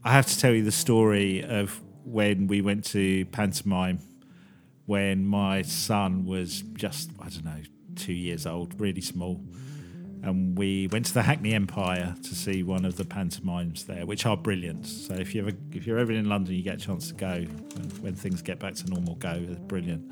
[0.02, 4.00] I have to tell you the story of when we went to pantomime
[4.86, 7.62] when my son was just, I don't know,
[7.96, 9.40] two years old, really small.
[10.22, 14.26] And we went to the Hackney Empire to see one of the pantomimes there, which
[14.26, 14.86] are brilliant.
[14.86, 17.46] So if you ever, if you're ever in London, you get a chance to go
[17.74, 19.16] when, when things get back to normal.
[19.16, 20.10] Go, they're brilliant.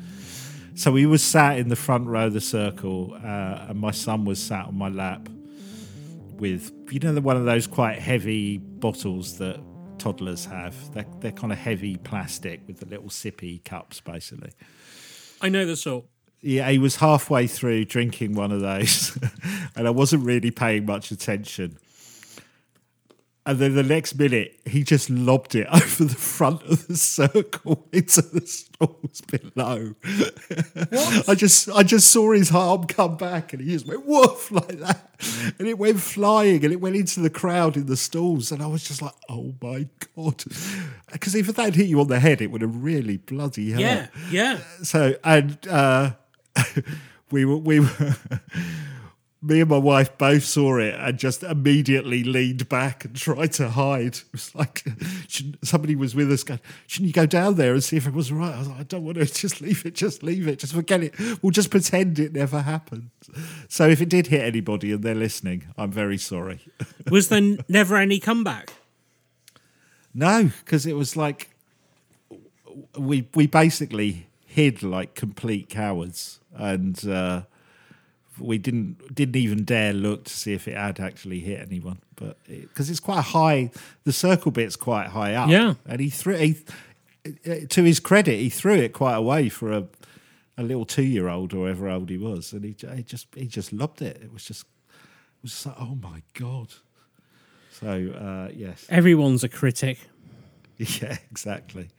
[0.74, 4.24] So we was sat in the front row of the circle, uh, and my son
[4.24, 5.28] was sat on my lap
[6.42, 9.60] with, you know, the, one of those quite heavy bottles that
[9.98, 10.92] toddlers have.
[10.92, 14.50] They're, they're kind of heavy plastic with the little sippy cups, basically.
[15.40, 16.04] I know the sort.
[16.40, 19.16] yeah, he was halfway through drinking one of those,
[19.76, 21.78] and I wasn't really paying much attention.
[23.44, 27.88] And then the next minute, he just lobbed it over the front of the circle
[27.92, 29.94] into the stalls below.
[31.26, 34.78] I just, I just saw his arm come back, and he just went woof like
[34.78, 35.10] that,
[35.58, 38.66] and it went flying, and it went into the crowd in the stalls, and I
[38.66, 40.44] was just like, "Oh my god!"
[41.10, 43.80] Because if that had hit you on the head, it would have really bloody hurt.
[43.80, 44.58] Yeah, yeah.
[44.84, 46.12] So and uh,
[47.32, 48.16] we were we were
[49.42, 53.70] me and my wife both saw it and just immediately leaned back and tried to
[53.70, 54.16] hide.
[54.16, 54.84] It was like
[55.62, 58.30] somebody was with us going, shouldn't you go down there and see if it was
[58.30, 58.54] right?
[58.54, 61.02] I was like, I don't want to just leave it, just leave it, just forget
[61.02, 61.14] it.
[61.42, 63.10] We'll just pretend it never happened.
[63.68, 66.60] So if it did hit anybody and they're listening, I'm very sorry.
[67.10, 68.72] Was there never any comeback?
[70.14, 71.50] No, because it was like
[72.98, 77.42] we we basically hid like complete cowards, and uh,
[78.44, 81.98] we didn't didn't even dare look to see if it had actually hit anyone.
[82.16, 83.70] But because it's quite high,
[84.04, 85.48] the circle bit's quite high up.
[85.50, 85.74] Yeah.
[85.86, 86.36] and he threw.
[86.36, 86.56] He,
[87.68, 89.86] to his credit, he threw it quite away for a
[90.58, 93.46] a little two year old or whatever old he was, and he, he just he
[93.46, 94.20] just loved it.
[94.22, 96.68] It was just it was just like oh my god.
[97.70, 99.98] So uh, yes, Everyone's a critic.
[100.78, 101.90] Yeah, exactly.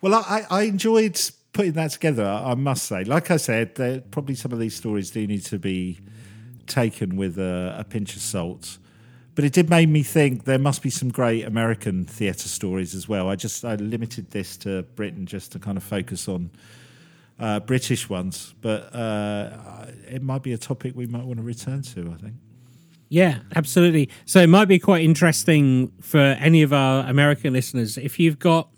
[0.00, 1.20] Well, I, I enjoyed
[1.52, 2.24] putting that together.
[2.24, 3.74] I must say, like I said,
[4.10, 6.00] probably some of these stories do need to be
[6.66, 8.78] taken with a, a pinch of salt.
[9.34, 13.08] But it did make me think there must be some great American theatre stories as
[13.08, 13.28] well.
[13.28, 16.50] I just I limited this to Britain just to kind of focus on
[17.38, 21.82] uh, British ones, but uh, it might be a topic we might want to return
[21.82, 22.12] to.
[22.12, 22.34] I think.
[23.10, 24.10] Yeah, absolutely.
[24.26, 28.68] So it might be quite interesting for any of our American listeners if you've got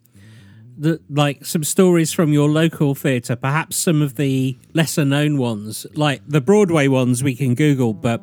[0.80, 5.86] the like some stories from your local theatre, perhaps some of the lesser known ones,
[5.94, 8.22] like the Broadway ones we can Google, but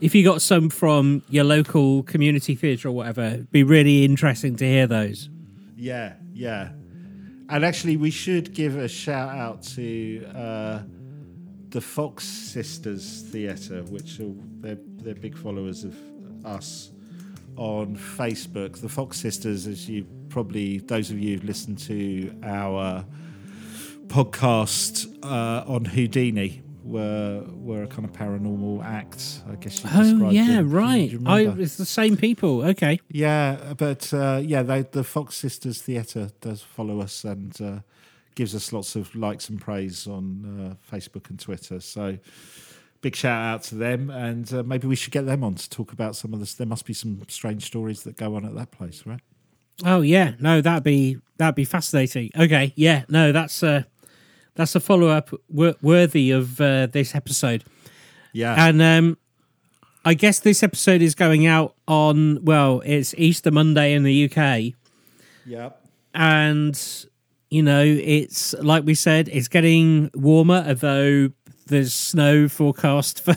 [0.00, 4.56] if you got some from your local community theatre or whatever, it'd be really interesting
[4.56, 5.30] to hear those.
[5.74, 6.70] Yeah, yeah.
[7.48, 10.82] And actually, we should give a shout out to uh,
[11.70, 15.96] the Fox Sisters Theatre, which are they're, they're big followers of
[16.44, 16.90] us
[17.56, 18.80] on Facebook.
[18.80, 20.06] The Fox Sisters, as you
[20.36, 23.06] probably those of you who've listened to our
[24.08, 26.62] podcast uh, on Houdini.
[26.84, 29.82] Were were a kind of paranormal act, I guess.
[29.82, 30.70] You Oh yeah, them.
[30.70, 31.18] Right.
[31.24, 32.62] I, it's the same people.
[32.64, 33.00] Okay.
[33.08, 37.78] Yeah, but uh, yeah, they, the Fox Sisters Theatre does follow us and uh,
[38.34, 41.80] gives us lots of likes and praise on uh, Facebook and Twitter.
[41.80, 42.18] So
[43.00, 45.92] big shout out to them, and uh, maybe we should get them on to talk
[45.92, 46.52] about some of this.
[46.52, 49.22] There must be some strange stories that go on at that place, right?
[49.84, 52.30] Oh yeah, no, that'd be that'd be fascinating.
[52.38, 53.82] Okay, yeah, no, that's uh
[54.54, 57.62] that's a follow up wor- worthy of uh, this episode.
[58.32, 59.18] Yeah, And um
[60.04, 64.74] I guess this episode is going out on well, it's Easter Monday in the UK,
[65.44, 65.70] yeah,
[66.14, 66.80] and
[67.50, 71.30] you know it's like we said, it's getting warmer, although
[71.66, 73.34] there's snow forecast for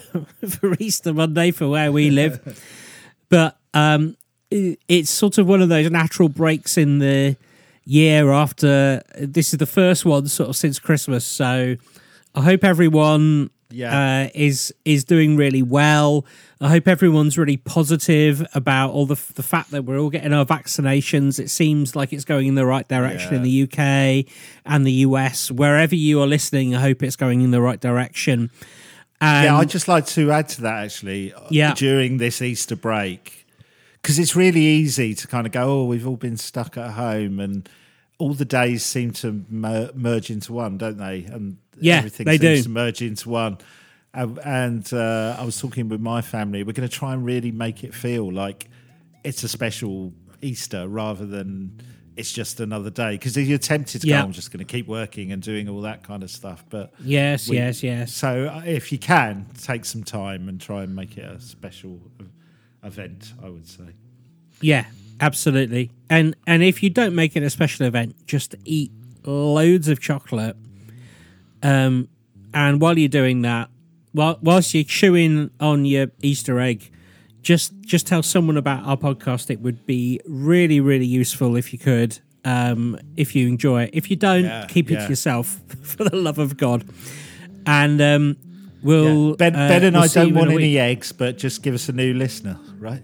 [0.47, 2.63] for Easter Monday for where we live.
[3.29, 4.15] but um,
[4.51, 7.37] it's sort of one of those natural breaks in the
[7.85, 11.25] year after this is the first one sort of since Christmas.
[11.25, 11.75] So
[12.35, 14.25] I hope everyone Yeah.
[14.25, 16.25] uh, is is doing really well.
[16.61, 20.45] I hope everyone's really positive about all the the fact that we're all getting our
[20.45, 21.39] vaccinations.
[21.39, 24.25] It seems like it's going in the right direction in the UK
[24.65, 25.51] and the US.
[25.51, 28.49] Wherever you are listening, I hope it's going in the right direction.
[29.21, 29.57] And yeah.
[29.57, 31.33] I'd just like to add to that actually.
[31.33, 31.73] uh, Yeah.
[31.75, 33.38] during this Easter break,
[34.01, 37.39] because it's really easy to kind of go, oh, we've all been stuck at home
[37.39, 37.67] and.
[38.21, 41.23] All the days seem to mer- merge into one, don't they?
[41.23, 42.63] And Yeah, everything they seems do.
[42.63, 43.59] to merge into one.
[44.13, 46.63] And, and uh, I was talking with my family.
[46.63, 48.67] We're going to try and really make it feel like
[49.23, 51.79] it's a special Easter rather than
[52.17, 53.11] it's just another day.
[53.13, 54.19] Because you're tempted to Yeah.
[54.19, 56.65] go, I'm just going to keep working and doing all that kind of stuff.
[56.69, 58.13] But yes, we- yes, yes.
[58.13, 62.01] So uh, if you can, take some time and try and make it a special
[62.83, 63.33] event.
[63.43, 63.83] I would say.
[64.61, 64.85] Yeah,
[65.19, 65.91] absolutely.
[66.09, 68.91] And and if you don't make it a special event, just eat
[69.25, 70.55] loads of chocolate.
[71.61, 72.07] Um,
[72.53, 73.69] and while you're doing that,
[74.13, 76.89] while whilst you're chewing on your Easter egg,
[77.41, 79.49] just just tell someone about our podcast.
[79.49, 82.19] It would be really really useful if you could.
[82.45, 85.03] Um, if you enjoy it, if you don't, Yeah, keep it yeah.
[85.03, 86.85] to yourself for the love of God.
[87.65, 88.37] And um,
[88.83, 91.89] we'll Ben, uh, ben and we'll I don't want any eggs, but just give us
[91.89, 93.01] a new listener, right?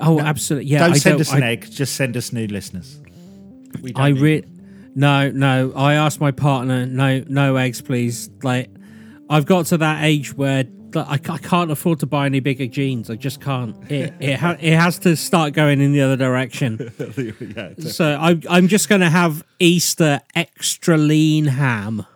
[0.00, 0.70] Oh, absolutely.
[0.70, 1.70] Yeah, don't I send don't, us an I- egg.
[1.70, 2.98] Just send us new listeners.
[3.82, 4.44] We I re-
[4.94, 5.72] No, no.
[5.74, 8.30] I asked my partner, no, no eggs, please.
[8.42, 8.70] Like,
[9.28, 10.64] I've got to that age where
[10.96, 13.10] I, I can't afford to buy any bigger jeans.
[13.10, 13.76] I just can't.
[13.90, 16.90] It it, ha- it has to start going in the other direction.
[17.56, 22.06] yeah, So I'm I'm just going to have Easter extra lean ham.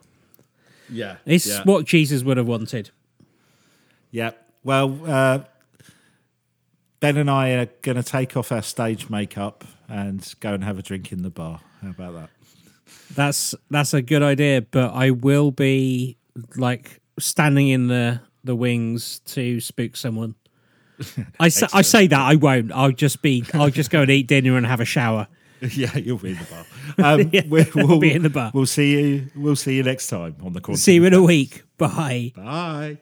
[0.93, 1.17] Yeah.
[1.27, 1.63] It's yeah.
[1.65, 2.91] what Jesus would have wanted.
[4.11, 4.33] Yeah.
[4.63, 5.41] Well, uh,
[7.01, 10.79] Ben and I are going to take off our stage makeup and go and have
[10.79, 11.61] a drink in the bar.
[11.83, 12.31] How about that?
[13.15, 16.17] That's that's a good idea, but I will be
[16.57, 20.35] like standing in the the wings to spook someone.
[21.41, 22.73] I say, I say that I won't.
[22.73, 23.45] I'll just be.
[23.55, 25.27] I'll just go and eat dinner and have a shower.
[25.75, 26.67] yeah, you'll be in the bar.
[27.21, 28.51] Um, Yeah, we- I'll be in the bar.
[28.55, 29.31] We'll see you.
[29.37, 30.79] We'll see you next time on the Quantum.
[30.79, 31.63] See you in a week.
[31.79, 32.33] Bye.
[32.37, 32.99] Bye.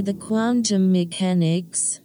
[0.00, 2.00] The quantum mechanics?